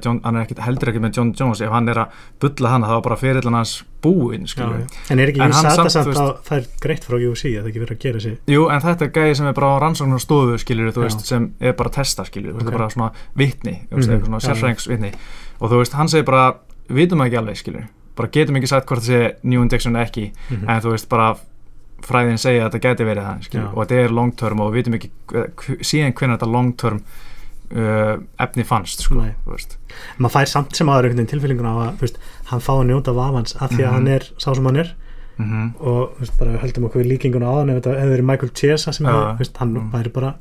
[0.03, 1.61] John, hann er ekkit, heldur ekki með John Jones.
[1.61, 2.07] Ef hann er að
[2.39, 5.11] bulla hann, það var bara fyrirlan hans búinn skilju já.
[5.11, 7.95] en er ekki USATA samt, að það er greitt frá UC að það ekki verið
[7.97, 8.37] að gera sér?
[8.47, 11.53] Jú, en þetta er gæði sem er bara á rannsóknar stofu skilur, þú veist, sem
[11.59, 12.67] er bara að testa skilur, þú veist, Ok.
[12.67, 13.87] þetta er bara svona vitni
[14.39, 14.53] já.
[14.53, 15.11] sérfræðingsvitni.
[18.17, 20.69] Bara, getum ekki sagt hvort það sé injection eða ekki, Mhm.
[20.69, 21.35] en þú veist bara
[22.05, 23.71] fræðin segja að þetta geti verið það skilur, Já.
[23.73, 25.09] og þetta er long term og við vitum ekki
[25.83, 27.01] síðan hvernig þetta long term
[27.75, 29.23] uh, efni fannst sko,
[30.19, 32.17] maður fær samt sem aður tilfellinguna á að veist,
[32.51, 33.93] hann fá að njóta vafans af því að Mhm.
[33.93, 34.93] hann er sá sem hann er.
[35.37, 38.49] Mm og þú veist, bara við höldum okkur líkinguna á hann ef þetta verið Michael
[38.57, 39.91] Chiesa sem hefði, þú veist, hann Mm.
[39.91, 40.33] væri bara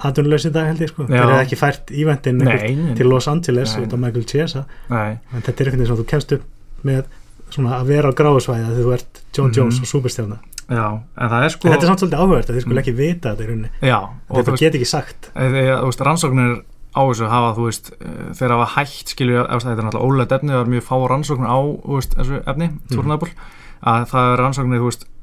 [0.00, 1.04] atvinnulegs í dag held ég sko.
[1.04, 4.64] Þeir hefði ekki fært ívendin til Los Angeles út af Michael Chiesa.
[4.90, 6.42] Nei, en þetta er veginn sem þú kemst upp
[6.84, 7.04] með
[7.50, 9.54] svona að vera á gráðsvæði að þú ert John Mhm.
[9.56, 10.38] Jones og superstjárna
[10.68, 10.86] já,
[11.18, 12.82] en það er sko en þetta er samt svolítið áhugavert að þið skulle Mm.
[12.84, 13.98] ekki vita þetta í rauninni já,
[14.30, 16.56] þetta get ekki sagt þegar þú veist, rannsóknir
[16.96, 20.50] á þessu hafa, þú veist, eh, þeir hafa hægt skilju, þetta er náttúrulega ólegt efni
[20.54, 22.96] það er mjög fá rannsóknir á, þú veist, þessu efni Mhm.
[22.96, 23.30] túrnabul,
[23.84, 25.15] að það er rannsóknir, þú veist eh,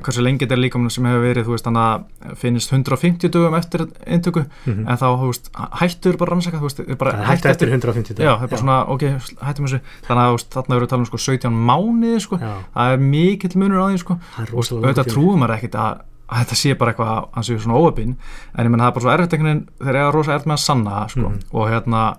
[0.00, 4.44] hversu lengi þetta er líkamann sem hefur verið veist, að finnst 150 dögum eftir eintöku,
[4.66, 4.88] Mhm.
[4.88, 5.50] en þá, veist
[5.80, 8.62] hættur bara rannsaka, veist, er bara það er hægt eftir 150 já, það er bara
[8.62, 9.02] svona, ok,
[9.42, 9.80] hættum þessu.
[10.08, 12.36] Þannig að, þarna eru að tala um sko 17 mánuði, sko.
[12.38, 14.18] Það er mikill munur á því, sko.
[14.36, 17.44] Það er og auðvitað trúum maður ekkit að að þetta sé bara eitthvað að hann
[17.44, 18.16] sé svona óöpinn
[18.58, 20.46] en ég menn það er bara svo erfitt einhvern veginn þegar ég er rosa erfitt
[20.50, 21.28] með að sanna það, sko.
[21.28, 21.38] Mhm.
[21.54, 22.16] og hérna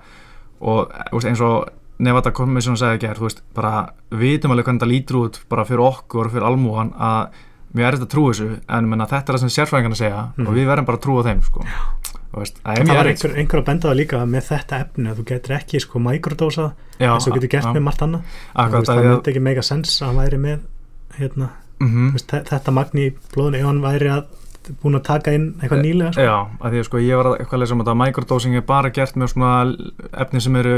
[0.61, 1.67] og eins og
[1.99, 5.83] Nevada Commission sagði ekki þú veist, bara vitum alveg hvernig það lítur út bara fyrir
[5.83, 7.29] okkur, fyrir almúan að
[7.77, 8.47] mjög erfitt að trúa þessu
[8.77, 10.47] en menna þetta er það sem sérfræðingarna segja Mhm.
[10.47, 11.65] og við verðum bara að trúa þeim sko.
[12.37, 15.15] Veist, það er það var einhver, einhver að benda það líka með þetta efni að
[15.17, 16.65] þú getur ekki sko mikrodósa
[16.99, 18.21] Já, eins og getur gert með margt annað
[18.53, 20.59] það myndi ekki mega sens að væri með
[21.17, 21.49] hérna,
[21.79, 22.09] Mhm.
[22.09, 24.23] þú veist, þe- þetta magni í blóðinu ef hann væri að
[24.81, 26.25] búin að taka inn eitthvað nýlega sko.
[26.27, 28.57] Já, að því að sko ég var að eitthvað að lesa um þetta að microdosing
[28.59, 29.51] er bara gert með svona
[30.25, 30.77] efni sem eru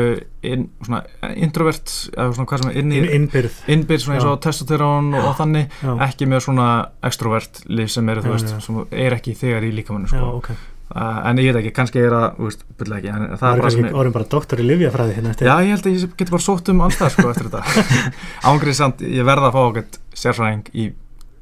[0.53, 1.01] in, svona
[1.35, 4.31] introvert eða svona hvað sem er inn í Inn, innbyrð innbyrð svona eins Já.
[4.33, 6.67] og testosterón og, og þannig já, ekki með svona
[7.09, 8.59] extrovert líf sem eru þú Já, veist já.
[8.67, 10.31] sem er ekki þegar í líkamannu já, sko.
[10.39, 13.61] ok uh, en ég veit ekki, kannski er þú veist, byrla ekki en það er
[13.63, 16.15] bara sem kannski orðin bara doktor í livjafræði hérna eftir Já, ég held að ég
[16.21, 18.07] geti bara sótt um alls það sko eftir þetta
[18.51, 20.89] Ángrið samt, ég verða að fá okkur sérfræðing í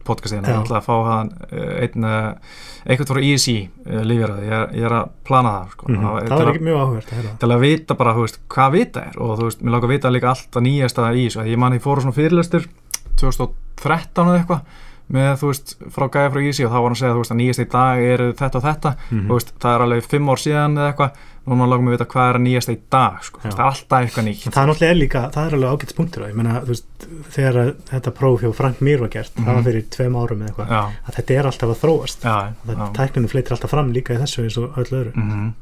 [0.07, 0.55] podcastina, Já.
[0.55, 4.73] ég ætla að fá hann uh, einn, uh, eitthvað frá ESI uh, lífjaraði, ég, er-
[4.79, 7.35] ég er að plana það sko, Mhm, Það- það til að- ekki mjög að heyra
[7.43, 9.95] til að vita bara, þú veist, hvað vita er og þú veist, mér langar að
[9.97, 12.67] vita líka allt að nýjasta í þessu, ég man ég fóru svona fyrirlestur
[13.21, 14.61] 2013 eða eitthvað
[15.07, 17.31] með, þú veist, frá gæði frá Easy og þá var hann að segja, þú veist,
[17.31, 19.27] að nýjasta í dag eru þetta og þetta, Mhm.
[19.29, 21.11] þú veist, það er alveg fimm ár síðan eða eitthvað,
[21.47, 23.99] núna langar mér að vita hvað er að nýjasta í dag, sko, það er alltaf
[24.03, 24.43] eitthvað nýtt.
[24.51, 27.59] Það er náttúrulega líka, það er alveg ágætt punktur ég meina, þú veist, þegar
[27.91, 29.55] þetta próf hjá Frank Mir var gert, það Mhm.
[29.55, 30.73] var fyrir tveim árum eða eitthvað,
[31.07, 32.19] að þetta er alltaf að þróast.
[32.67, 35.15] Það tækninu fleitir alltaf fram líka í þessu eins og öll öðru.
[35.15, 35.53] Mhm.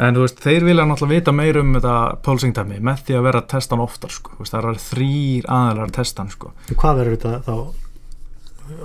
[0.00, 3.40] En þú veist, þeir vilja náttúrulega vita meir um þetta pulsing-dæmi með því að vera
[3.42, 6.52] að testa hann oftar, sko, það er þrýr aðeinar að testa hann, sko.
[6.70, 7.56] Hvað verður þetta þá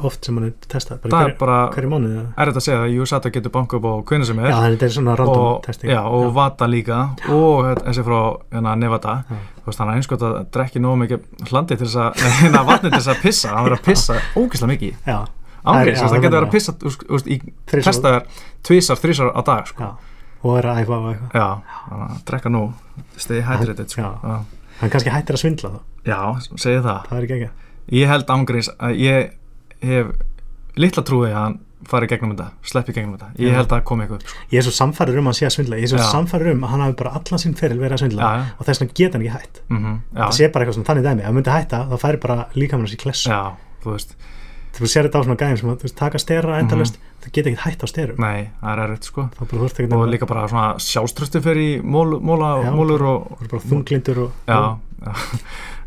[0.08, 2.30] oft sem hann er testað, Það bara er bara, hverju mánuði eða?
[2.38, 4.48] er þetta að segja það, USATA getur banka upp á hvernig sem er.
[4.50, 5.92] Já, þetta er svona random og, testing.
[5.94, 7.00] já, og Vata líka.
[7.30, 8.20] Og hérna, þessi frá
[8.54, 9.16] hérna, Nevada.
[9.30, 9.36] Já.
[9.64, 12.90] þú veist, hann er einskot að drekki nógu mikið hlandi til þess að, neina vatni
[12.92, 13.50] til þess að pissa.
[13.54, 14.98] Hann verður að pissa ógeðslega mikið.
[15.08, 15.20] Já,
[15.64, 17.38] ángriðs, já, það getur það verið er- að pissa þú veist, í
[17.72, 18.26] testaðar
[18.64, 19.84] tvísar, þrísar á dag sko.
[19.84, 19.92] já,
[20.44, 21.32] og er að æfa og eitthvað.
[21.40, 21.48] Já,
[21.88, 22.64] þannig að drekka nú
[23.18, 24.02] sko.
[24.02, 24.12] Já.
[24.24, 24.40] já.
[24.82, 26.20] Hann kannski hættir að svindla þá, já,
[26.58, 27.08] segi það.
[27.08, 27.50] Það er
[27.92, 29.32] ég held ángriðs að ég
[29.84, 30.12] hef
[30.80, 31.60] litla trúi að hann
[31.90, 33.32] fari gegnum þetta, sleppi gegnum þetta.
[33.44, 34.44] Ég held að komi eitthvað upp sko.
[34.54, 35.80] Ég er svo samfærir um að hann sé að svindla.
[35.82, 36.06] Ég er svo Já.
[36.14, 38.46] samfærir um að hann hafi bara allan sinn feril verið að svindla Já, já.
[38.58, 39.60] og þess vegna geta hann ekki hætt.
[39.70, 41.20] Mm já, Það sé bara eitthvað svona þannig dæmi.
[41.20, 43.30] Ef hann myndi hætta þá færi bara líkamann sér klessu.
[43.30, 43.42] Já,
[43.84, 44.16] þú veist.
[44.74, 47.62] Þú sér þetta á svona gæðum sem að veist, taka stera endalust Það geta ekki
[47.64, 48.18] hætt á sterum.
[48.20, 49.24] Nei, það er erfitt sko.
[49.96, 54.58] Og líka bara svona sjálfströsti fyrir í mól, móla, mólur og bara þunglindur og já,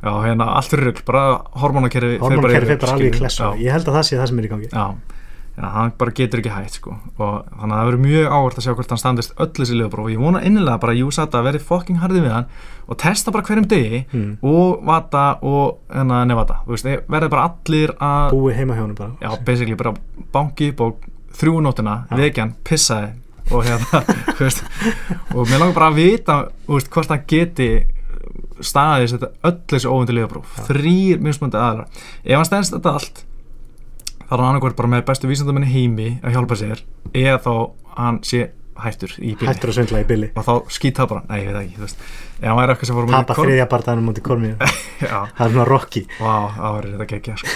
[0.02, 1.24] já, hérna allt fyrir rugl, bara
[1.62, 3.42] hormonakerfi hormonkerfi fer bara alveg í klessu.
[3.42, 4.68] Já, Ég held að það sé það sem er í gangi.
[4.72, 4.86] Já,
[5.56, 6.96] já, hann bara getur ekki hægt sko.
[7.16, 10.04] og þannig að það verður mjög áhvert að sjá hvort hann standist öll þessi liðbróf
[10.04, 12.46] og ég vona innilega bara að Júsata verði fucking harði við hann
[12.86, 14.36] og testa bara hverjum degi Mm.
[14.44, 19.12] og Vata og hérna, Nevada, verði bara allir að Búi heima hann bara.
[19.20, 19.94] Já, basically bara
[20.32, 20.86] banki upp á
[21.36, 22.16] þrjú nótuna, Já.
[22.16, 23.14] vekjan, pissaði.
[23.52, 24.00] Og hérna,
[25.36, 26.36] og mér langar bara að vita,
[26.68, 27.68] veist, hvort hann geti
[28.64, 31.88] staðið þetta öll þessi óvöndu liðabróf, þrýr mismundi aðra.
[32.24, 33.24] Ef hann stendst þetta allt
[34.26, 36.80] þá er hann annarkvært bara með bestu vísindamenni heimi að hjálpa sér
[37.14, 37.52] eða þá
[37.96, 40.52] hann sé hættur í bíli Hættur að svindla í billi og þá
[40.98, 42.02] það bara, nei ég veit ekki, þú veist.
[42.36, 44.64] Ef hann væri eitthvað sem voru Tapa þriðja barðanum mútið kormið
[45.00, 46.02] Það er svona Rocky.
[46.18, 47.54] Vá, það var þetta geggja sko.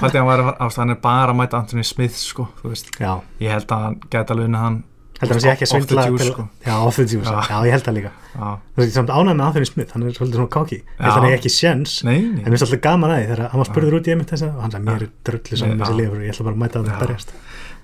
[0.00, 2.88] Pældi að hann væri, ást, hann er bara að mæta Anthony Smith sko, þú veist.
[3.02, 4.80] Já, Ég held að hann gæti alveg unnið hann
[5.22, 6.44] heldur hann sé ekki að Off the svindla juice, sko.
[6.66, 7.42] Já, off the juice, Já.
[7.48, 8.12] já, ég held það líka.
[8.32, 11.10] Þú veist, samt ánægð með Anthony Smith, hann er svolítið svona Já.
[11.12, 13.98] hann er ekki sjens En mér finnst alltaf gaman að því þegar hann var spurður
[13.98, 16.24] út í einmitt þess að og hann sagði mér er drullu saman með þessi lifur
[16.26, 17.32] ég ætla bara að mæta að það berjast.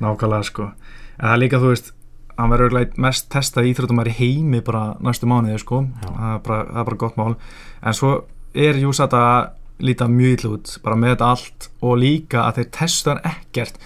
[0.03, 0.68] Nákvæmlega sko.
[1.18, 1.95] En það er líka, þú veist
[2.39, 5.80] Hann verður mest testað íþróttumar í heimi bara næstu mánuði sko.
[6.05, 7.32] Það er, bara, það er bara gott mál.
[7.82, 8.11] En svo
[8.55, 9.22] er Júsata
[9.82, 13.78] líta mjög illa út bara með allt og líka að þeir testa hann ekkert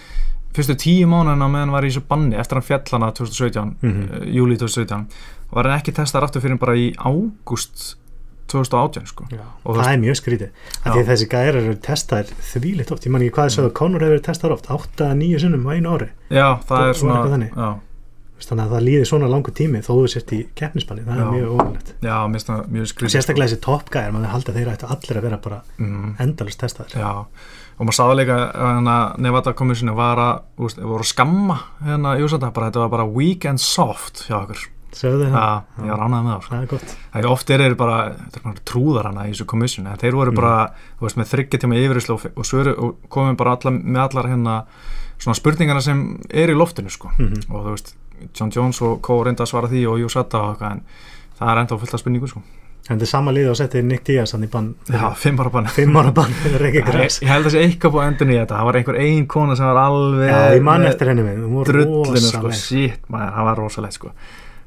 [0.53, 4.03] fyrstu tíu mánuðina meðan var í þessu banni eftir hann fjall hana 2017 Mhm.
[4.13, 5.07] uh, júli 2017
[5.49, 7.95] og var hann ekki testaður aftur fyrir bara í ágúst
[8.53, 9.25] 2018 sko.
[9.65, 10.49] Það er mjög skrítið
[10.83, 13.05] að því að þessi gæðir eru testaðir þvílitt oft.
[13.07, 15.93] Ég man ekki hvað þessu að Conor hefur verið testaðir oft 8-9 sinnum á einu
[15.95, 16.09] ári.
[16.29, 17.55] Já, það Og- er svona þannig.
[18.37, 21.23] Veist, að það líði svona langur tími þó þú sért í keppnisbanni, það er
[22.03, 25.59] já, mjög skrítið sérstaklega þessi toppgæðir, maður haldi að þeir ættu allir að vera bara
[25.63, 25.83] sko.
[25.83, 26.97] mm, endalust testaðir.
[26.99, 27.25] Já,
[27.77, 32.51] og maður sáði líka að hérna, Nevada Commission var að úst, voru skamma hérna Júsanda,
[32.53, 36.25] bara þetta var bara weak and soft hjá okkur sögðu Já, það, ég var ánægð
[36.27, 36.53] með það sko.
[36.53, 39.31] það er gott Það er oft er þeir bara, þetta er bara trúðar hana í
[39.33, 40.51] þessu commission, en þeir voru bara
[40.99, 44.57] þú veist, með þryggja tíma yfirislu og, og, og komum bara alla, með allar hérna
[45.17, 47.09] svona spurningarna sem er í loftinu sko.
[47.17, 47.47] Mhm.
[47.49, 47.95] og þú veist,
[48.37, 49.17] John Jones og Co.
[49.25, 50.85] reynda að svara því og Júsata og eitthvað, en
[51.39, 52.43] það er enda fullt af spurningu sko.
[52.87, 54.71] Þetta er sama lið og settið Nick Diaz hann í bann.
[54.91, 55.67] Já, fimm ára bann.
[55.71, 58.27] Fimm ára bann fyrir Rikki Ég, Græs ég held að það sé eitthvað búið endur
[58.31, 58.57] nýja þetta.
[58.59, 61.39] Það var einhver ein kona sem var alveg já, ég man með eftir henni við,
[61.47, 64.13] hún var drullinu sko, shit maður, það var rosalegt sko.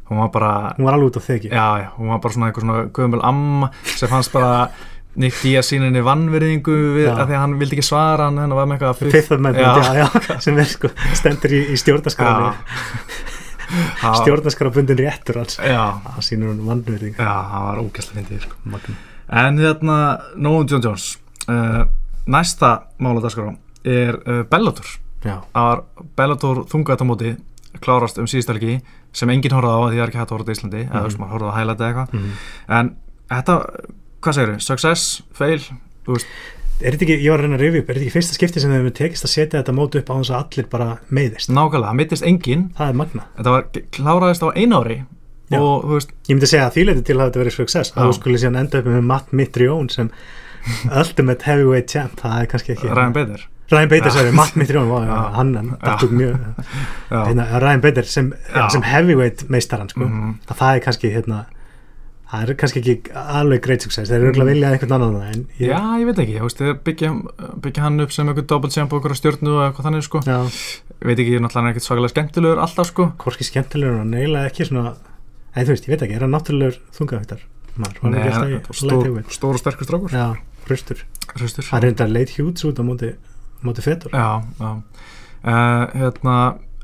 [0.07, 2.47] Hún var bara, hún var alveg út á þegi já, já, hún var bara svona
[2.53, 4.69] einhver svona gömul amma sem fannst bara
[5.17, 8.67] Nick Diaz síninni vannverðingu við, að því að hann vildi ekki svara hann, hann var
[8.69, 9.17] með eitthvað fifth-
[14.01, 15.59] Sem stjórnarskrafbundin réttur alls.
[15.59, 18.97] Það sýnur hún vannverðing já, það var ógæslega fyndið sko.
[19.43, 19.97] En hérna,
[20.39, 21.07] Nóum John Jones
[21.51, 21.83] uh,
[22.31, 22.71] Næsta
[23.03, 23.49] máladaskrá
[23.87, 24.87] er uh, Bellator.
[25.27, 25.83] Já, Það var
[26.19, 27.35] Bellator þungaðatamóti
[27.83, 28.79] klárast um síðustelgi
[29.17, 30.83] sem enginn horfði á að því það er ekki hægt að horfa á þetta Íslandi.
[30.87, 32.15] Eða þú veist, maður horfði á highlight eða eitthvað.
[32.17, 32.31] Mhm.
[32.79, 32.91] en
[33.33, 33.57] þetta,
[34.23, 34.65] hvað segir þau?
[34.67, 35.59] Success, fail,
[36.07, 36.27] þú veist
[36.81, 38.63] er þetta ekki, ég var að reyna að rifja upp er þetta ekki fyrsta skipti
[38.63, 41.49] sem þeim tekist að setja þetta mót upp á þess að allir bara meiðist?
[41.53, 42.65] Nákvæmlega, það mittist enginn.
[42.77, 44.99] Það er magna þetta var kláraðist á einu ári
[45.47, 45.59] Já.
[45.63, 48.09] og þú veist, ég myndi segja að því leiti til að þetta verið success að
[48.11, 50.11] þú skulle síðan enda upp með Matt Mitrione sem
[51.01, 52.17] ultimate heavyweight champ.
[52.19, 53.45] Það er kannski ekki Ryan Bader.
[53.71, 54.15] Ryan Bader Já.
[54.19, 55.53] sagði, Matt Mitrione hann,
[55.83, 56.35] það tók mjög
[57.11, 58.33] já, hérna, Ryan Bader sem,
[58.75, 60.05] sem heavyweight meistaran sko.
[60.07, 60.35] Mhm.
[60.51, 61.41] að það er kannski hérna,
[62.27, 65.81] það er kannski ekki alveg great success, þeir eru örugglega viljað einhvern annan ég, já,
[66.01, 67.13] ég veit ekki, veist, þeir byggja,
[67.63, 70.39] byggja hann upp sem eitthvað double champ og eitthvað stjórnu og eitthvað þannig sko, já,
[71.07, 74.67] veit ekki, náttúrulega hann er ekkert svakalega skemmtilegur alltaf sko, hvorki skemmtilegur og neila ekki
[74.67, 74.97] svona,
[75.55, 76.81] eða þú veist, ég veit ekki er hann náttúrulegur
[77.77, 80.13] í stór, og sterkur strákur.
[80.13, 80.33] Já,
[80.67, 81.03] hraustur,
[81.71, 83.13] hann er enda leit hjúts út á móti,
[83.65, 84.15] móti fetur.
[84.17, 84.71] Já, já.
[85.47, 86.37] Uh, hérna,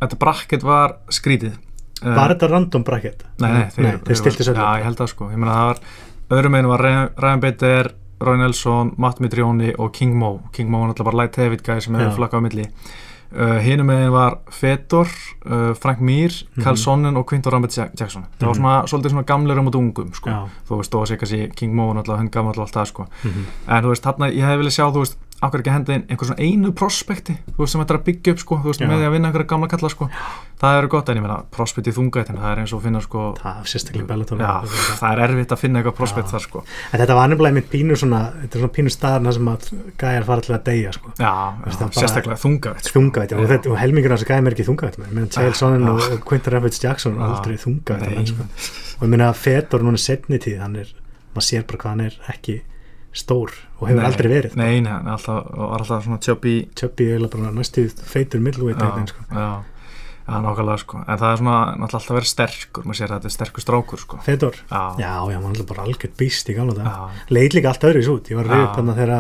[0.03, 1.57] þetta bracket var skrítið.
[2.03, 3.23] Var þetta random bracket?
[3.39, 5.31] Nei, nei, nei, þeir stiltu sér Já, ég held það sko.
[5.31, 5.79] Ég meina það var,
[6.39, 6.81] öðrum einu var
[7.19, 7.93] Ryan Bader,
[8.23, 10.41] Roy Nelson, Matt Mitrioni og King Mo.
[10.53, 12.67] King Mo var náttúrulega bara light heavy guy sem hefur flakkað á milli.
[13.33, 15.09] Uh, Hinum megin var Fedor,
[15.49, 16.31] uh, Frank Mir,
[16.63, 16.83] Carl Mhm.
[16.83, 18.27] Sonnen og Quinton Rambert Jackson.
[18.39, 18.61] Það var Mhm.
[18.61, 20.29] svona, svolítið svona gamlir um og ungum sko.
[20.31, 23.07] já, Þú veist, þó að sé kannski King Mo náttúrulega, hann gammal allt það sko.
[23.25, 23.45] mhm.
[23.69, 26.05] En þú veist, þarna, ég hefði viljað sjá, þú veist, ákveður ekki að henda inn
[26.07, 28.83] einhver svona einu prospekti, þú veist, sem þetta er að byggja upp, sko, þú veist,
[28.83, 28.87] Já.
[28.89, 30.09] með því að vinna einhverja gamla kalla, sko.
[30.63, 33.01] Það eru gott, en ég meina, prospekt í þungættin, það er eins og að finna,
[33.03, 34.53] sko, það er sérstaklega Bellator já,
[35.01, 36.63] það er erfitt að finna eitthvað prospekt þar, sko.
[36.93, 39.69] en þetta var nefnilega mitt pínu svona þetta er svona pínu staðarna sem að
[39.99, 41.13] gæjar fara til að deyja sko.
[41.19, 41.35] Já,
[41.67, 42.95] já sérstaklega þungætt, sko.
[43.01, 46.23] þungavætt og, og helmingur af þessu gæjum er ekki þungavætt meðan Chael Sonnen og, og
[46.29, 47.27] Quinton Rapids Jackson Já.
[47.27, 48.47] aldrei þungavætt Nei, sko.
[49.01, 50.93] og ég meina Fedor núna setni tíð hann er,
[51.35, 52.61] maður sér bara hvað hann er ekki
[53.13, 57.11] stór og hefur Nei, aldrei verið Nei, nei, hann alltaf, var alltaf svona tjöppi, Tjöppi
[57.13, 59.25] eiginlega bara næstu feitur eitthvað, sko.
[59.31, 59.49] já,
[60.27, 61.03] já, nákvæmlega, sko.
[61.07, 61.57] En það er svona,
[61.89, 64.21] alltaf verið sterkur, maður sér að þetta er sterkur strákur, sko.
[64.27, 67.73] Fedor, Já, já, já, hann er bara algjört býst í gamla dag já, leit líka
[67.73, 68.69] allt öðru út, ég var að Já.
[68.69, 69.15] upp hann þegar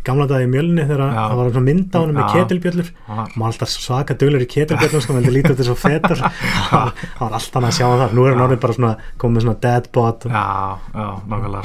[0.00, 3.32] í gamla dag í mjölni þegar það var svona mynd á hann með ketilbjöllur var,
[3.36, 6.22] maður alltaf svaka dölur í ketilbjöllum sko, maður lítið út þessu fetur
[6.70, 8.46] það var alltaf hann að sjá það nú er hann Já.
[8.46, 10.32] orðið bara svona komið svona deadbot og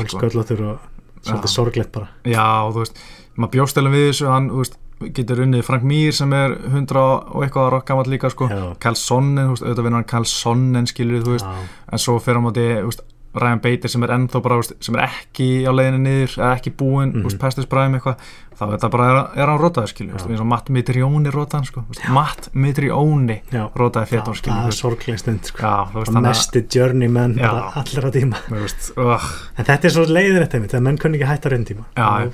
[0.03, 0.19] sko.
[0.19, 0.91] sköllóttur og
[1.26, 2.09] svolítið sorglegt bara.
[2.28, 2.99] Já, þú veist,
[3.36, 4.78] maður bjóstelum við þessu hann, þú veist,
[5.17, 8.47] getur unnið Frank Mir sem er 100 og eitthvað ára gammal líka sko.
[8.80, 11.49] Karl Sonnen, þú veist, auðvitað vinnur hann Karl Sonnen skilur þú veist,
[11.91, 13.03] en svo fyrir á móti, þú veist,
[13.36, 16.71] Ryan Bader sem er ennþá bara, veist, sem er ekki á leiðinni niður eða ekki
[16.79, 17.23] búinn, Mhm.
[17.27, 18.17] veist, pestis bræðum eitthvað
[18.55, 19.59] þá er þetta bara, er, er hann
[20.13, 20.31] veist, Já.
[20.31, 23.41] eins og Matt Mitrioni rótaði sko, veist, Matt Mitrioni
[23.75, 25.57] rótaði Fedor skilur, það er veist, sorgleg stund sko.
[26.29, 27.38] mesti journeyman
[27.75, 28.38] allra tíma.
[28.49, 29.19] Veist, uh,
[29.57, 31.86] en þetta er svo leiðir þetta einmitt, þegar menn kunni ekki hætta raun tíma.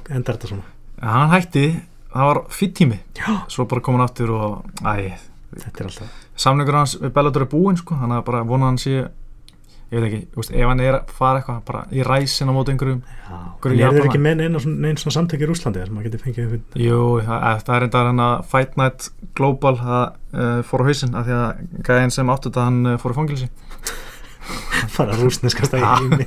[0.09, 0.63] Endar þetta svona.
[1.01, 1.81] Hann hætti,
[2.13, 3.41] það var fýtt tími, Já.
[3.47, 5.13] svo bara kom hann aftur og, æ,
[5.57, 8.77] þetta er alltaf samlingur hans við Bellator er búinn sko, þannig að bara vona hann
[8.77, 9.09] sé
[9.91, 12.71] ég veit ekki, veist, ef hann er að fara eitthvað bara í ræsin á móti
[12.71, 14.05] einhverjum en er Japana?
[14.07, 17.75] ekki með neina svona, samtök í Rúslandi sem maður getur fengið einhvern- jú, það, það
[17.75, 21.61] er enda hann að Fight Night Global það uh, fór á hausinn af því að
[21.89, 23.49] gæðin sem áttu þetta hann uh, fór á fangilsi
[24.95, 26.25] fara í heimi.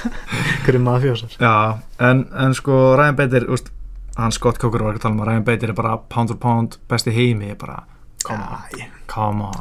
[0.64, 1.54] Hverju mafjósar já,
[2.08, 3.68] en, en sko Ryan Bader, veist,
[4.16, 6.40] hann Scott Coker var ekki að tala um að Ryan Bader er bara pound for
[6.40, 7.82] pound besti í heimi, bara
[8.24, 8.42] come
[9.06, 9.54] come on.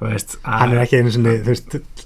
[0.00, 1.32] Þú veist, hann er ekki einu svona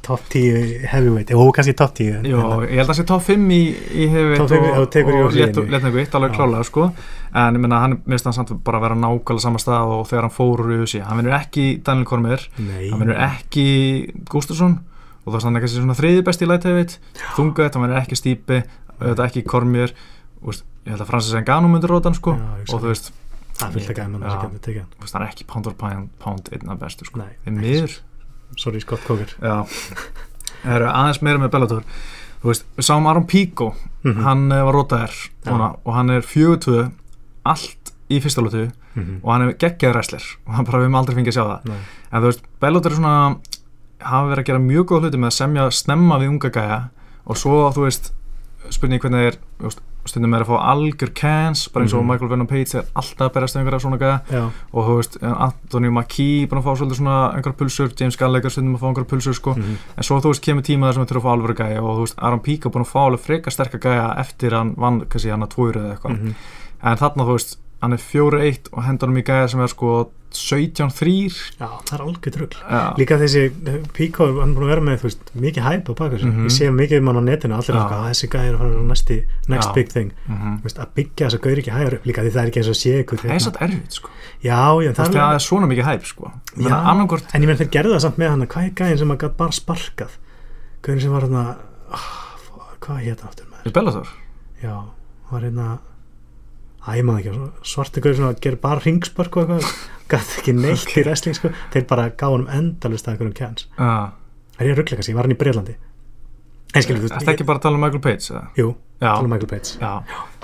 [0.03, 1.31] top 10 heavyweight.
[1.37, 3.61] Og kannski top 10 en- Jó, ég held að það sé top 5 í,
[3.93, 5.71] í heavyweight í- og, í og í.
[5.75, 6.87] léttnegvitt, alveg klálega sko.
[7.35, 10.27] En ég meina hann minnst hann samt bara að vera nákvæmlega sama stað og þegar
[10.27, 12.49] hann fór úr UFC hann vinnur ekki Daniel Cormier.
[12.59, 13.67] Nei, hann vinnur ekki
[14.33, 14.81] Gustafsson.
[15.27, 16.99] Og það er hann ekki svona þriði besti í light heavyweight
[17.37, 18.63] þungaðið, hann vinnur ekki Stípi
[19.01, 19.93] auðvitað ekki Cormier.
[20.87, 22.33] Ég held að Francis Ngannou myndur rótan sko.
[22.73, 23.13] Og þú veist,
[23.61, 24.25] það er fullt að gæma Já.
[24.25, 27.05] þess að geta tekið hann hann er ekki pound for pound, pound einn af bestu
[27.09, 27.23] sko
[28.59, 31.85] sorry Scott Coker það eru aðeins meira með Bellator
[32.41, 34.23] Þú veist, við sáum Aron Pico Mhm.
[34.25, 35.13] hann eh, var rótaðir
[35.45, 35.51] Já.
[35.53, 36.91] núna, og hann er 42
[37.45, 39.21] allt í fyrsta lótu Mhm.
[39.23, 41.65] og hann er geggjaður wrestler og hann bara við höfum aldrei fengið að sjá það
[41.69, 41.81] Nei.
[42.13, 43.37] en þú veist, Bellator er svona
[44.01, 46.79] hafa verið að gera mjög góð hluti með að semja snemma við unga gæja
[47.27, 48.11] og svo þú veist
[48.71, 49.81] spurning hvernig er þú veist,
[50.11, 52.11] stundum er að fá algjör cans bara eins og Mhm.
[52.11, 54.21] Michael Venom Page er alltaf að berast einhverja svona gæða
[54.75, 58.77] og þú veist, Anthony Mackie búin að fá svolítið svona einhverja pulsur, James Gallagher stundum
[58.77, 61.09] að fá einhverja pulsur sko, mhm, en svo þú veist kemur tíma þar sem við
[61.11, 63.51] þurfum að fá alvöru gæja og þú veist, Aaron Píka búin að fá alveg freka
[63.51, 66.19] sterka gæja eftir hann vann, kannski hann að tvöru eða eitthvað.
[66.21, 66.35] Mhm.
[66.83, 70.11] en þarna þú veist, hann er 4-1 og hendur hann í gæja sem er sko
[70.31, 71.13] 17-3
[71.59, 72.03] já, það er
[72.35, 72.59] trugl.
[72.71, 72.83] Ja.
[72.99, 76.17] líka þessi eh, Pico, hann er búin að vera með veist, mikið hæp á baka
[76.31, 76.45] Mhm.
[76.47, 78.59] ég sé mikið um hann á netinu, allir er eitthvað, "Ah, þessi gæði er að
[78.59, 79.17] fara á næsti,
[79.49, 79.75] next Já.
[79.75, 80.13] big thing.
[80.29, 82.49] Mm Þú veist, að byggja þess að gaur ekki hægur upp líka því það er
[82.51, 84.09] ekki eins og sé ykkur það er satt erfitt sko.
[84.43, 86.33] Já, já, veist, það er svona mikið hæp sko.
[86.57, 86.75] Já.
[86.91, 89.19] annarkort, en ég menn þeir gerðu það samt með hann hvað er gæðin sem að
[89.19, 90.11] gæt bara sparkað?
[90.83, 91.57] Gæðin sem var hann að
[92.81, 94.07] hvað hétt aftur með?
[94.63, 94.85] Já,
[95.31, 95.79] var hérna
[96.81, 99.75] Æ, ég maður ekki, að gera bara ringspörk og eitthvað,
[100.11, 103.67] gæti ekki neitt í wrestling sko, þeir bara gáði hann endalust að einhverjum kjans.
[103.79, 104.09] uh,
[104.61, 105.77] Er ég að ruggla kannski, ég var hann í Breitlandi.
[106.75, 108.43] En skilur, þú er það ekki bara að tala um Michael Page eða?
[108.57, 108.67] Jú,
[109.01, 109.71] já, tala um Michael Page.
[109.81, 109.93] já,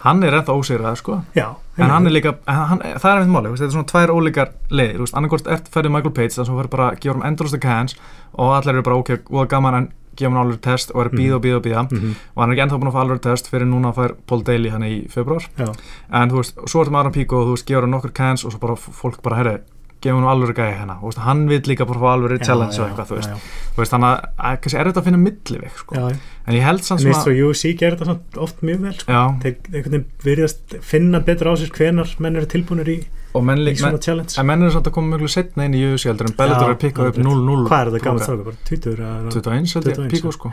[0.02, 1.46] hann er ennþá ósigrað sko Já,
[1.78, 5.04] en hann er líka, hann, það er einmitt máli þetta er svona tvær ólíkar leiðir,
[5.14, 7.96] annarkort ert ferðið Michael Page, þannig að þú verður bara að gefa um endurlusta cans
[8.34, 11.36] og allir eru bara ok, og gaman en gefa hann alveg test og er býða
[11.38, 12.16] og býða og býða Mhm.
[12.34, 14.42] og hann er ekki ennþá búin að fá alveg test fyrir núna að fær Paul
[14.42, 15.68] Daly hann í februar Já,
[16.12, 18.44] en þú veist, svo ertu með Aron Pico og þú veist, gefur hann nokkur cans
[18.44, 19.58] og svo bara fólk bara, herri,
[20.02, 22.88] gefur hann alveg gæði hérna, þú veist, hann vil líka bara fá alveg challenge og
[22.90, 23.36] eitthvað, þú veist, Já,
[23.74, 26.16] þú veist þannig að, að kannski er þetta að finna millivik, sko, já, já.
[26.46, 29.12] en ég held samt En eins og svona, UFC gerir þetta oft mjög vel, sko.
[29.12, 32.98] já, Þeir veginn virðast finna betur á sér hvenar menn eru tilbúinir í,
[33.36, 36.36] og menn, menn, menn er samt að koma mjög setna inn í UFC heldur en
[36.38, 37.26] Bellator er að pikka upp alveg.
[37.26, 38.44] 0-0 Hvað er þetta gammal stráka?
[38.48, 39.32] Bara 20 eða?
[39.36, 40.36] 21 held ég, 21, Pico já.
[40.38, 40.52] sko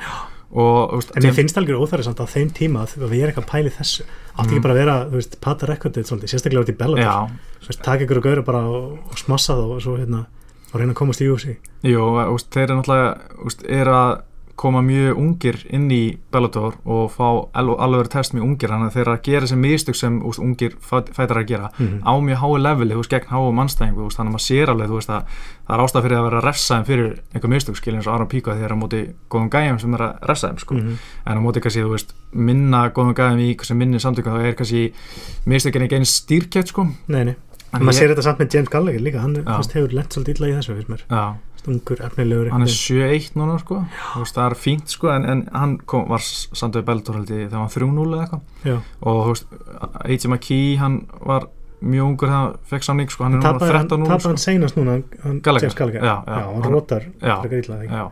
[0.53, 3.45] og veist, En mér finnst algjör óþæri samt á þeim tíma að við erum eitthvað
[3.47, 4.03] að pæli þessu.
[4.05, 4.51] Átti Mm.
[4.53, 7.03] ekki bara að vera, þú veist, pata rekordið svolítið, sérstaklega út í Bellator.
[7.03, 7.15] já,
[7.63, 10.25] Þú veist, taka ykkur að gauðra bara og, og smassa það og svo hérna,
[10.73, 11.57] og reyna að komast í UFC.
[11.84, 14.21] jú, veist, þeir eru náttúrulega er að
[14.56, 18.93] koma mjög ungir inn í Bellator og fá al- alveg test mjög ungir þannig að
[18.93, 22.04] þeir eru að gera þessi mistök sem úst, ungir fæ- fætar að gera Mhm.
[22.06, 24.97] á mjög hái leveli, þú veist, gegn háum mannstæðingu þannig að maður sér alveg, þú
[24.99, 25.24] veist, að
[25.68, 28.14] það er ástæð fyrir að vera að refsa þeim fyrir einhver mistök skilja eins og
[28.14, 30.97] Aron Píko þegar á móti góðum gæjum sem er að refsa þeim, sko Mhm.
[31.28, 34.54] en á móti kannski, þú veist, minna góðum gæjum í kannski minni samtökum, þá er
[34.54, 34.93] kannski
[35.47, 37.36] mistökin ekki eins stýrkett, sko Nei, nei.
[37.74, 39.58] En maður sér þetta samt með James Gallagher líka, hann er, Já.
[39.58, 41.01] veist, hefur lent svolítið illa í þessu, finnst mér.
[41.10, 41.34] Já,
[41.68, 42.49] Ungur, efnilegur.
[42.51, 43.78] hann er einhvern 7-1 núna, sko
[44.18, 47.45] veist, það er fínt, sko, en, en hann kom, var samt við Bellator held ég
[47.47, 48.41] þegar hann var 3-0 eða eitthvað.
[48.68, 48.78] Já.
[49.01, 49.32] og
[50.03, 50.28] A.J.
[50.28, 51.47] McKee hann var
[51.84, 54.30] mjög ungur þegar hann fekk samning sko, hann er núna Tapaði hann, 13 tapaði sko.
[54.34, 55.41] hann seinast núna, hann.
[55.43, 56.03] James Gallagher.
[56.03, 56.39] Já, já.
[56.43, 58.05] hann Hann- rótar já.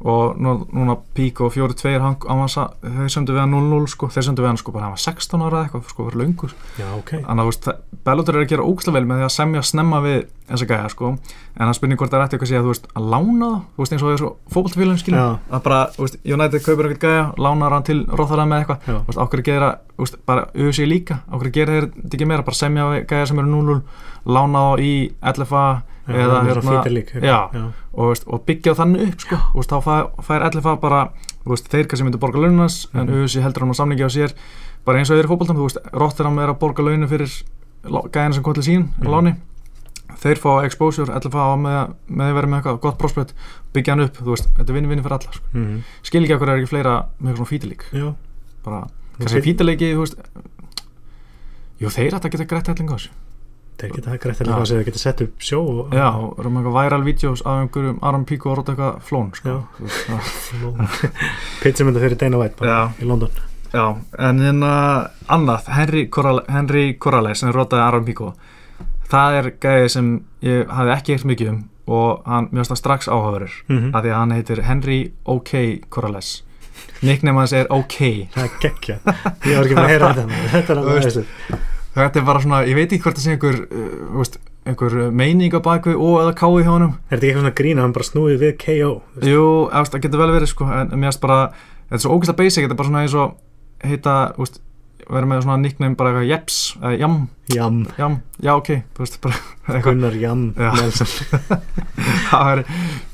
[0.00, 3.88] Og nú, núna Pík og 4-2 hann, hann var, sa- þeir söndu við hann 0-0
[3.92, 6.54] sko, þeir söndu við hann sko, bara hann var 16 ára eitthvað sko, fyrir löngur.
[6.80, 7.10] Já, ok.
[7.26, 10.66] þannig að Bellator er að gera ógæslega vel með því að semja snemma við þessa
[10.70, 11.10] gæja sko,
[11.60, 13.60] en það spurning hvort það er eftir eitthvað að segja, þú veist, að lána það
[13.76, 17.26] þú veist, eins og þessu fótballtafélagum skilja að bara, þú veist, United kaupir eitthvað gæja
[17.44, 18.80] lánar hann til Róþara með eitthvað.
[18.88, 21.20] Þú veist, ákveður gera, þú veist, bara UFC líka?
[21.28, 23.82] Ákveður gera þeir ekki meira, bara semja við gæja sem eru 0-0,
[24.32, 24.92] lána þá í
[25.36, 25.64] LFA
[26.14, 27.64] eða hérna, lík, já, já.
[27.94, 31.00] og, veist, og byggja þannig upp sko, og veist, þá fær, fær LFA bara
[31.46, 33.22] veist, þeir kannski myndu borga launas en Mhm.
[33.24, 34.34] UFC heldur hann á samningi á sér
[34.84, 37.42] bara eins og þeir í fótboltam, þú veist, Rotterdam er að borga launu fyrir
[37.84, 39.06] gæðina sem kom til sín Mhm.
[39.06, 39.36] á láni,
[40.20, 43.34] þeir fá exposure, LFA á með, með vera með eitthvað gott prospect,
[43.72, 45.44] byggja hann upp, þú veist þetta er vinni-vinni fyrir alla, sko.
[45.54, 45.82] Mhm.
[46.02, 48.14] skil ekki hverju er ekki fleira með eitthvað svona fítilík
[48.64, 48.86] bara,
[49.18, 50.14] kannski fítileiki, þú veist
[51.80, 53.08] jú, þeir ætta að geta grætt helling á þessu
[53.80, 54.44] Þeir geta greitt Já.
[54.44, 57.62] eitthvað sem þeir geta sett upp sjó og, já, og erum eitthvað viral videos af
[57.62, 60.74] einhverjum Aron Pico og róta eitthvað flón, sko.
[61.62, 63.30] Pizzamönda fyrir Dana White bara, í London.
[63.72, 63.84] Já,
[64.18, 64.72] en hérna
[65.30, 66.40] annað, Henry, Corral,
[66.98, 68.32] Corrales sem rótaði Aron Pico
[69.10, 70.08] það er gæði sem
[70.46, 71.60] ég hafði ekki eitt mikið um
[71.90, 73.94] og hann mjög stað strax áhugaverður Mhm.
[73.94, 75.52] af því að hann heitir Henry OK
[75.90, 76.42] Corrales.
[77.02, 77.96] Nickname hans er OK
[78.34, 78.98] Það er geggja
[79.46, 80.38] Ég var ekki með að heyra þetta.
[80.52, 81.16] Þetta er alveg aðeins
[81.96, 84.38] þetta er bara svona, ég veit ekki hvort það sé einhver uh, veist,
[84.68, 86.94] einhver meining á bakvið og eða káið hjá honum.
[87.08, 89.28] Er þetta ekki eitthvað svona grín að hann bara snúið við KO veist?
[89.30, 91.38] Jú, eftir, það getur vel verið sko en mér finnst bara,
[91.88, 93.38] þetta er svo ógæslega basic þetta er bara svona eins og
[93.90, 94.16] heita,
[95.10, 97.16] vera með svona nickname bara eitthvað jeps, eða jam,
[97.50, 98.68] Jam, jam, já ok
[99.00, 99.16] veist,
[99.86, 100.44] Gunnar Jam
[102.30, 102.60] það er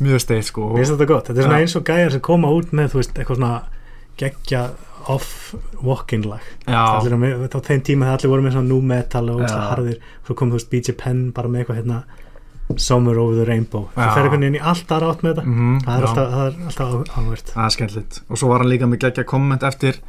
[0.04, 0.72] mjög steitt sko.
[0.74, 3.00] Mér finnst þetta gott, þetta er svona eins og gæjar sem koma út með þú
[3.00, 3.54] veist, eitthvað svona
[4.20, 4.62] geggja
[5.12, 5.54] off
[5.84, 6.42] walk-in lag.
[6.66, 10.52] Á, þeim tíma þegar allir voru með svona new metal og ógeðslega harðir svo kom
[10.52, 12.00] þú veist BJ Penn bara með eitthvað hérna
[12.82, 13.84] Summer over the Rainbow.
[13.94, 15.44] Það fer einhvern veginn í allt aðra átt með þetta.
[15.46, 18.20] Mhm, það er alltaf, það er alltaf ánvert það er skemmtilegt.
[18.26, 20.00] Og svo var hann líka með geggja komment eftir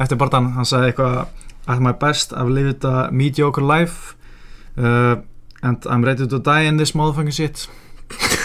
[0.00, 1.26] eftir barndan, hann sagði eitthvað
[1.66, 4.14] at my best I've lived a mediocre life
[4.76, 5.16] uh,
[5.62, 7.68] and I'm ready to die in this motherfucking shit.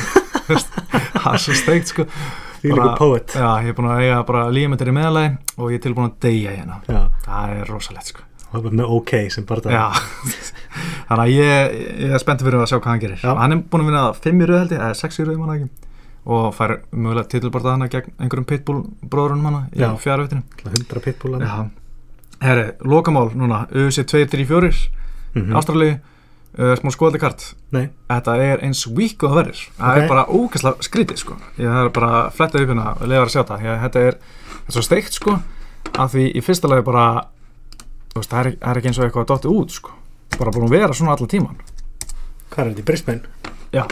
[1.20, 2.06] Það er svo steikt sko
[2.60, 3.36] Því líka poet.
[3.36, 6.18] Já, ég er búin að eiga bara lífmyndir í meðalagi og ég er tilbúin að
[6.26, 6.80] deyja hérna.
[6.90, 8.26] Já, Það er rosalegt sko.
[8.50, 9.84] Og það er með OK sem Já,
[11.10, 13.20] þannig að ég, ég er spenntið fyrir að sjá hvað hann gerir.
[13.24, 13.34] Já.
[13.38, 15.58] Hann er búin að vinna fimm í röð held ég, eða sex í röð manna
[15.60, 15.70] ekki.
[16.30, 19.90] Og fær mögulega titilbarta hana gegn einhverjum pitbull bróðurinn hana í Já.
[20.02, 21.54] fjárveitinu 100 pitbúlar Já,
[22.44, 24.90] herri, lokamál núna, UFC 2-3-4
[25.36, 25.54] Mhm.
[25.60, 26.00] Ástralíu,
[26.58, 27.46] uh, smá skoðaldi kart.
[27.76, 29.64] Nei, Þetta er eins vík og það verður.
[29.78, 30.02] Það Ok.
[30.04, 31.38] er bara ógæslega skrítið sko.
[31.62, 34.20] Ég er bara að fletta upp hérna og lefa að sjá það að þetta er,
[34.68, 35.38] er svo steikt sko.
[36.00, 37.06] Að því í fyrsta lagi bara
[38.16, 39.92] veist, það er, er ekki eins og eitthvað dottið út sko.
[40.40, 41.58] Bara búin að vera svona allan tíman
[42.50, 43.22] hvað er þetta í Brisbane?
[43.74, 43.84] Já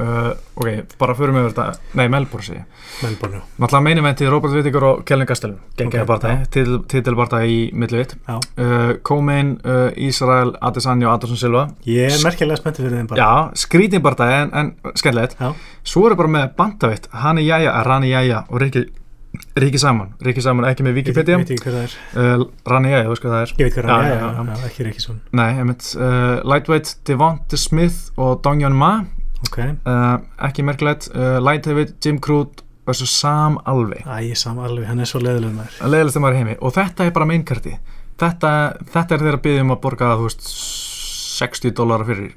[0.00, 0.30] uh,
[0.60, 1.66] Ok, bara förum við þetta.
[1.96, 2.86] Nei, Melbourne ég.
[3.00, 5.58] Melbourne, Náttúrulega meini venti Robert Whittaker og Kellen Gastelum.
[5.78, 8.36] Gengið Ok, okay, barndagi, titil, titilbarndagi í millivitt já.
[8.60, 11.66] Uh, Komein, uh, Ísrael, Adesanya og Anderson Silva.
[11.88, 13.20] Ég er merkilega spenntið fyrir þeim bara.
[13.20, 15.36] Já, skrítin barndagi en, en skemmtilegt.
[15.40, 15.52] Já,
[15.86, 18.84] Svo er bara með bandavitt Hani Jæja, Rani Jæja og Riki
[19.56, 21.94] Riki Saman, Riki Saman ekki með Wikipedia Ég veit ekki hver það er.
[22.18, 23.52] Uh, Rani Jæja, þú veist hvað það er.
[23.54, 24.44] Ég veit Já, já, já, já.
[24.50, 25.86] já, ekki Ríkisson Nei, einmitt.
[25.94, 28.90] Uh, Lightweight, Devonte Smith og Donghyun Ma
[29.48, 30.18] Ok, uh,
[30.48, 34.02] ekki merkilegt uh, Lightheavyweight, Jim Crute versus Sam Alvey.
[34.04, 35.80] Æ, sam alveg, hann er svo leðileg maður.
[35.88, 36.58] Leðilegst þeim að heimi.
[36.60, 37.74] Og þetta er bara mainkarti
[38.20, 38.52] þetta,
[38.92, 40.48] þetta er þeirra byggðum að borga veist
[41.40, 42.34] 60 dólar fyrir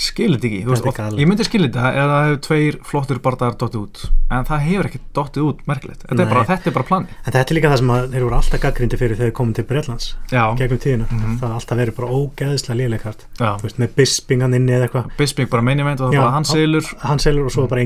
[0.00, 3.18] bandaríkan skilit ekki, veist, Þetta og ég myndi skilit það ef það hefur tveir flottir
[3.20, 6.04] bardagar dottið út en það hefur ekki dottið út merkilegt.
[6.08, 8.24] Þetta er bara, þetta er bara plani En þetta er líka það sem að þeir
[8.24, 11.36] voru alltaf gaggrindi fyrir þegar þeir komum til Breitlands gegnum tíðina, Mhm.
[11.40, 14.88] það har alltaf verið bara ógeðslega léleikart, já, þú veist, með Bisping hann inni eða
[14.88, 16.94] eitthvað, Bisping bara main event og það hann á- selur.
[17.04, 17.80] hann selur og svo bara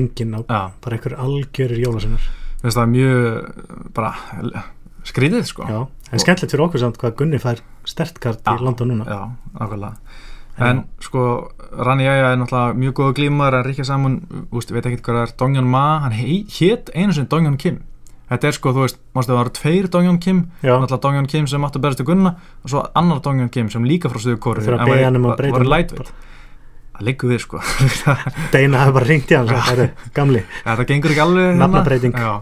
[0.47, 2.21] já, bara einhver algjörir jólasinnar
[2.63, 4.15] það er mjög bara
[5.05, 5.63] skrítið sko.
[5.69, 9.05] Já, en skemmtilegt fyrir okkur samt hvað Gunni fær stertkart í London núna.
[9.05, 9.29] Já,
[10.57, 14.21] En sko, Rani Jæja er náttúrulega mjög góða glímar en Ríkja Samun,
[14.55, 17.81] úst, veit ekki hvað það er Dongjan Ma, hann hétt einu sinni Dongjan Kim.
[18.29, 21.49] Þetta er sko, þú veist, mástu það var tveir Dongjan Kim, Já, náttúrulega Dongjan Kim
[21.51, 22.31] sem áttu að berast til Gunna
[22.63, 25.27] og svo annar Dongjan Kim sem líka frá stuðu kóru Þurfa að beðja hann um
[25.29, 26.13] að var lightweight.
[26.95, 27.59] Það liggur við sko.
[28.55, 31.59] Deina hafi bara ringt í og sagt, "Heyrðu, gamli, Þetta gengur ekki alveg hérna.
[31.65, 32.15] Nafnabreyting.
[32.15, 32.33] Já.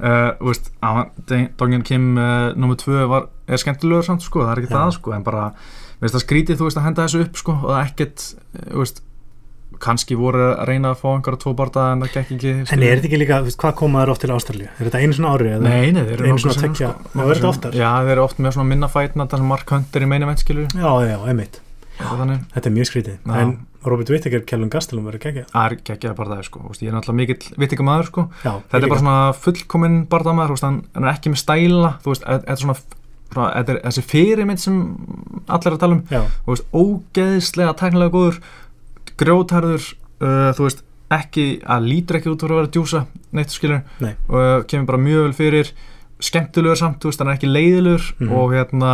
[0.00, 1.10] Uh, þú veist, á-
[1.58, 4.76] Dongjan Kim uh, tvö var, er skemmtilegur samt sko, það er ekki Já.
[4.78, 5.50] það sko, en bara
[6.00, 8.26] veist það skrítið, þú veist, að henda þessu upp sko, og það er ekkert,
[8.56, 9.02] eh, þú veist
[9.80, 12.98] kannski voru að reyna að fá einhverja tvo barða en það gekk ekki en er
[12.98, 14.68] þetta ekki líka, veist, hvað koma þær oft til Ástralíu?
[14.76, 15.54] Er þetta einu svona ári?
[15.62, 17.14] Nei, nei, þeir eru nokkuð tveggja- sko,
[17.70, 17.78] er?
[17.80, 20.42] Já, þeir eru oft með svona minna fætna þar sem Mark Hunter í meina veit
[20.44, 21.16] skilur Já, já,
[22.16, 23.16] þannig, þetta er mjög skrítið.
[23.24, 23.34] Já.
[23.40, 23.50] En
[23.84, 25.50] Robert Whittaker, Kjellum Gastelum verður geggjað.
[25.52, 28.80] Það er geggjaði barðaði sko, veist, ég er náttúrulega mikill vittinga maður sko, Já, þetta
[28.80, 29.98] er bara svona fullkominn
[30.56, 32.76] veist, hann er ekki með stæla, þú veist, þetta er svona
[33.34, 34.78] þetta er þessi fyrirmynd sem
[35.48, 38.40] allir er að tala um, Já, þú veist, ógeðslega teknilega góður,
[39.20, 39.84] grjótharður
[40.22, 43.00] uh, þú veist, ekki að lítur ekki út fyrir að vera djúsa,
[43.34, 44.12] neitt skilur Nei.
[44.28, 45.72] og uh, kemur bara mjög vel fyrir
[46.22, 48.32] skemmtilegur samt, þú veist, hann er ekki leiðilegur Mhm.
[48.36, 48.92] og hérna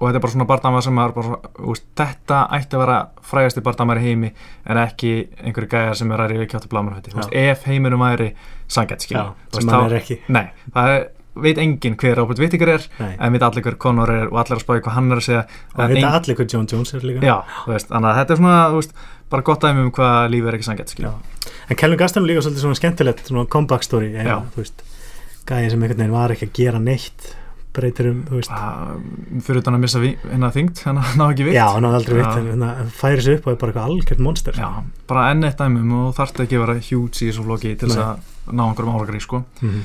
[0.00, 2.98] og þetta er bara svona bardama sem er bara, þú veist, þetta ætti að vera
[3.30, 4.30] frægasti bardamar í heimi
[4.64, 5.10] en ekki
[5.44, 8.30] einhverju gæjar sem er ræri við kjáttu blámanfætti, þú veist, ef heiminum væri
[8.66, 11.04] sangett, já, skilur, þú sem veist, þá- nei, það er,
[11.34, 14.58] veit enginn hver Robert Whittaker er Nei, en veit allir hver Conor er og allir
[14.58, 15.42] að spáði hvað hann er að segja
[15.76, 17.36] og veit allir hver John Jones er líka Já,
[17.70, 18.94] veist, þannig að þetta er svona, veist,
[19.30, 21.12] bara gott dæmi um hvað lífið er ekki sanngett, skilja.
[21.14, 21.50] Já.
[21.70, 24.24] En Kjellum Gastelum líka svolítið svona skemmtilegt svona comeback story, Já.
[24.24, 24.82] eða, þú veist
[25.50, 27.30] gæði sem einhvern veginn var ekki að gera neitt
[27.70, 28.50] breytir um, veist
[29.46, 31.54] Fyrir utan að missa hérna þingt, hérna ná ekki vitt.
[31.54, 34.24] Já, hann hafði aldrei vitt, en hérna, færi sig upp og er bara eitthvað algjört
[34.26, 34.68] monster Já,
[35.10, 38.02] bara enn eitt dæmum og þarf ekki að vera huge í þessu flokki til þess
[38.02, 39.44] að ná einhverjum áragri, sko.
[39.62, 39.84] Mhm.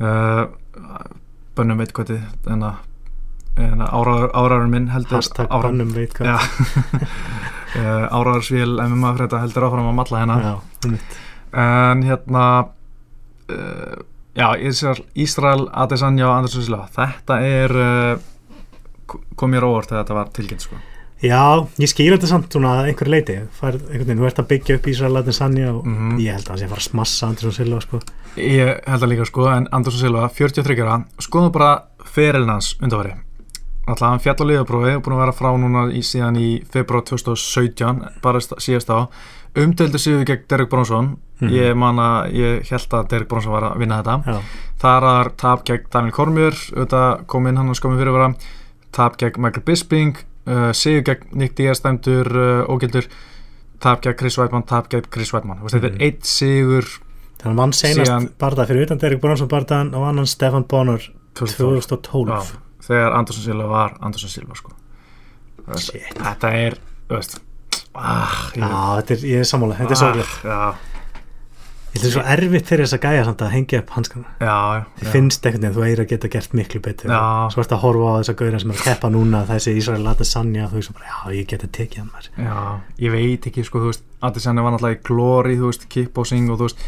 [0.00, 0.42] Uh,
[1.58, 2.24] bönnum veit hvað þið,
[2.54, 2.86] en að
[3.60, 6.36] en að áraður, áraður minn heldur Hashtag ára- bannum veit hvað Já.
[7.76, 10.36] uh, áraðarsvél MMA fyrir þetta heldur áfram að malla hérna
[11.60, 12.44] en hérna
[13.50, 13.98] uh,
[14.38, 18.14] já, Ísrael, Ísrael Adesanya og Andersson Silva þetta er uh,
[19.36, 20.78] kom mér óvart þegar þetta var tilkynnt sko.
[21.20, 24.46] Já, ég skýr þetta samt svona að einhverju leiti Fær, einhvern veginn, þú ert að
[24.54, 26.18] byggja upp Ísrael Adesanya og Mhm.
[26.18, 28.00] ég held að hann sé að fara að smassa Andersson Silva sko.
[28.36, 33.12] ég held að líka sko en Andersson Silva, 43 ára skoðum bara ferilin hans undanfari
[33.88, 37.02] alltaf hann fjall á liðaprófi og búin að vera frá núna í, síðan í februar
[37.04, 39.08] 2017 bara síðast á
[39.56, 41.50] umdöldu síðu gegn Derek Bronson Mhm.
[41.50, 44.24] ég man að ég held að Derek Bronson var að vinna þetta.
[44.26, 44.40] Já,
[44.80, 48.34] Þar var tap gegn Daniel Cormier auðvitað kom inn hann að skomi fyrir vera
[48.92, 50.16] tap gegn Michael Bisping
[50.50, 53.06] uh, sigur gegn Nick Diaz dæmdur uh, ógildur.
[53.80, 56.84] Tap gegn Chris Weidmann, tap gegn Chris Weidmann þetta er eitt sigur
[57.40, 61.00] þannig að mann seinast Síðan- barða fyrir utan Derek Bronson barðan og annan Stefan Bonner
[61.38, 64.74] 2012 2012 Já, þegar Andersson Silva var Andersson Silva sko.
[65.70, 66.76] Þetta er
[67.08, 67.38] veist,
[67.94, 68.68] ah, Já,
[69.00, 70.84] þetta er, ég er sammála, þetta er sorglega ah,
[71.90, 75.08] Ég finnst svo erfitt fyrir þess að gæja samt að hengja upp hanskana já, já.
[75.10, 77.10] finnst einhvern veginn, þú eigir að geta gert miklu betur.
[77.50, 80.04] Svo ertu að horfa á þess að gauðra sem er að keppa núna þessi Ísrael
[80.06, 82.30] lata sanja þú veist bara, já, ég geti tekið hann maður.
[82.46, 82.58] Já,
[83.02, 86.58] ég veit ekki, sko, þú veist Adesanya var náttúrulega í glory, þú veist, kickboxing og
[86.60, 86.78] þú veist,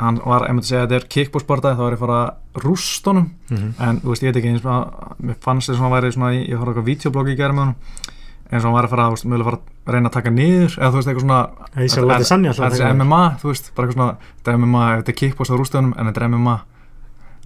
[0.00, 2.30] hann var, ef maður segja að þetta er kickboxbardaði, þá er ég fara að
[2.66, 5.84] rúst honum, mm en þú veist, ég veit ekki eins og mér fannst þess að
[5.86, 6.56] hann væri svona, í- ég
[9.86, 12.96] að að reyna að taka niður, eða þú veist, eitthvað svona sanja alltaf Þetta er
[12.96, 16.10] MMA, þú veist, bara eitthvað svona Þetta er MMA, þetta er kickbox á rústunum En
[16.10, 16.56] þetta er MMA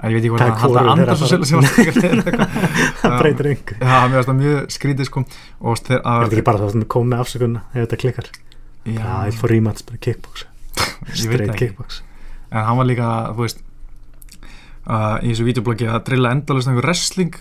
[0.01, 2.53] Æ, Ég veit ekki hvað Það það er halda Anders og að eitthvað.
[3.01, 3.75] Það breytir engu.
[3.77, 5.23] Já, mér finnst það mjög skrítið sko.
[5.61, 7.99] Og veist, þeir, Er að, þetta ekki bara það sem kom með afsökunna ef þetta
[8.01, 8.31] klikkar?
[8.87, 10.47] Já, já, ég fór rematch bara kickbox.
[11.21, 12.01] Straight það kickbox.
[12.49, 13.61] En hann var líka, þú veist
[14.89, 17.37] uh, Í þessu videobloggi að drilla endalist einhver wrestling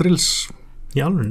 [0.00, 0.30] drills.
[0.96, 1.28] Í alveg,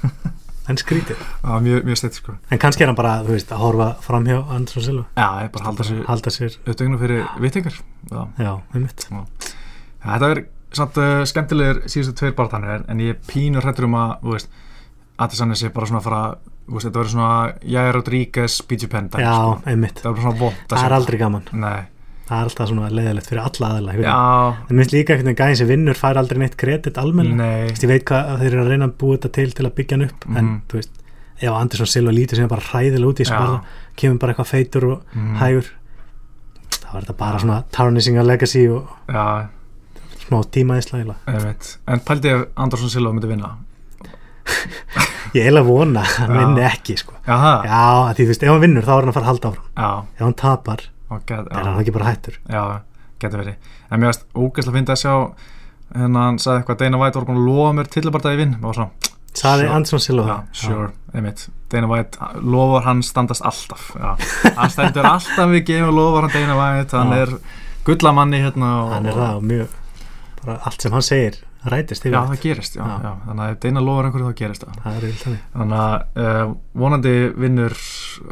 [0.68, 1.20] en skrítið.
[1.64, 2.34] Mjög, mjög steitt sko.
[2.52, 5.04] En kannski er hann bara, veist, að horfa framhjá Anders og Silva.
[5.16, 7.76] Já, bara halda sér Halda sér, upptöknu fyrir vittingar
[8.10, 8.22] Já.
[8.38, 9.06] Já, um mitt
[10.00, 10.42] Þetta er
[10.76, 14.36] samt uh, skemmtilegur síðustu tveir barðanir en, en ég er pínur hrættur um að þú
[14.36, 14.52] veist,
[15.20, 16.20] Adesanya sé bara svona að fara
[16.70, 17.32] veist, þetta verður svona
[17.74, 19.56] Jair Rodríguez BG Penn Já, sko.
[19.64, 21.50] það er bara svona vond Það er aldrei gaman.
[21.52, 21.80] Nei,
[22.30, 25.68] Það er alltaf svona leiðilegt fyrir alla En já, minnst líka einhvern veginn gæðin sem
[25.72, 28.92] vinnur fær aldrei neitt kredit veist, Ég veit hvað að þeir eru að reyna að
[29.02, 30.60] búa þetta til til að byggja hann upp En Mhm.
[30.70, 30.90] þú veist,
[31.42, 33.60] ef Andersson Silva lítur sem bara hræðilega út í barða
[33.96, 35.36] Kemur bara eitthvað feitur og Mhm.
[35.42, 35.66] hægur
[36.80, 39.48] Það var þetta bara svona tarnishing a legacy og Já,
[40.28, 41.14] smá tíma í slæla
[41.88, 43.56] En pældi ef Andersson Silva myndi vinna?
[45.34, 47.12] Ég er eiginlega að vona hann vinni ekki sko.
[47.26, 47.36] Já,
[47.70, 49.68] það því þú veist, ef hann vinnur þá er hann að fara að halda áfram.
[49.76, 50.80] Já, Ef hann tapar,
[51.26, 52.38] get, er hann ekki bara hættur?
[52.50, 52.62] Já
[53.20, 53.56] getur verið.
[53.90, 55.14] En mér veist, ógæslega fyndi að sjá
[55.94, 58.54] hérna hann sagði eitthvað Dana White var búin að lofa mér tillabardaði vinn.
[58.64, 58.90] Og svona,
[59.30, 59.74] Saði Sure.
[59.76, 60.36] Andersson Silva.
[60.52, 61.44] Sure, einmitt.
[61.70, 63.90] Dana White, lofar hann standast alltaf.
[63.94, 64.16] Já.
[64.56, 67.26] hann stendur alltaf við gefum lofar hann Dana White, hann Já.
[67.26, 67.36] er
[67.86, 69.76] gullamanni hérna og, Hann er það og mjög
[70.40, 71.38] bara allt sem hann segir
[71.68, 72.94] rætist Já, yfir það gerist, já, Já.
[73.04, 73.10] já.
[73.26, 74.78] þannig að ef Dana lofar einhverju þá gerist það.
[74.84, 76.52] Það er vilt þannig þannig að uh,
[76.84, 77.12] vonandi
[77.44, 77.74] vinnur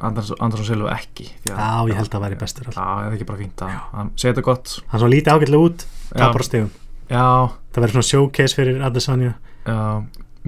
[0.08, 2.88] Andersson, Silva ekki Já, ég held að það væri bestur alltaf.
[2.88, 4.76] Já, eða ekki bara fínt að hann segir þetta gott.
[4.88, 6.16] Hann svo lítið ágætlega út, Já.
[6.22, 6.70] tapar á stegum
[7.08, 7.26] Já,
[7.72, 9.34] Það verður svona showcase fyrir Adesanya
[9.68, 9.78] já.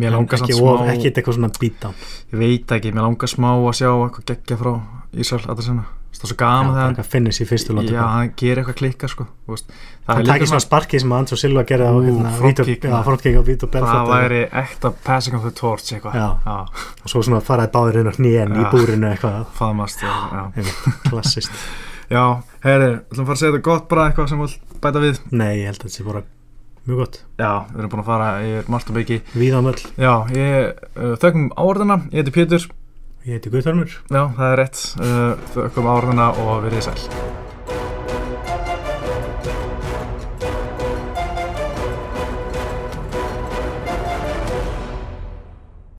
[0.00, 1.94] Mér langar ekki, smá ekki eitthvað svona beatdown.
[2.32, 4.70] Ég veit ekki, mér langar smá að sjá eitthvað geggja frá
[5.12, 8.60] Ísrael Adesanya Það er svo gaman hann eitthvað finnist í fyrstu lótu Já, hann gerir
[8.60, 9.24] eitthvað klikka sko.
[9.46, 14.10] Það er líka svona sparkið sem Andersson Silva gerði á hérna, frontkick á Belfort Það
[14.10, 16.42] væri ekta passing of the torch eitthvað.
[17.04, 19.46] Og svo svona faraði báður inn á hnén í búrinu eitthvað.
[19.56, 20.04] Faðmast
[21.08, 21.54] klassist
[22.10, 22.24] já.
[22.66, 24.50] Heyri, ætlum að fara að segja þetta gott bara eitthvað sem vil
[24.82, 25.22] bæta við?
[25.30, 26.22] Nei, ég held að þetta sé bara
[26.88, 27.18] mjög gott.
[27.38, 31.50] Já, við erum búin að fara yfir margt og byggi Víðamöll, Já, ég uh, þökkum
[31.54, 32.66] áorðina Ég heiti Pétur
[33.26, 34.82] ég heiti Guðþormur Já, það er rétt.
[35.00, 37.39] Uh, Þökkum áorðina og verið sæl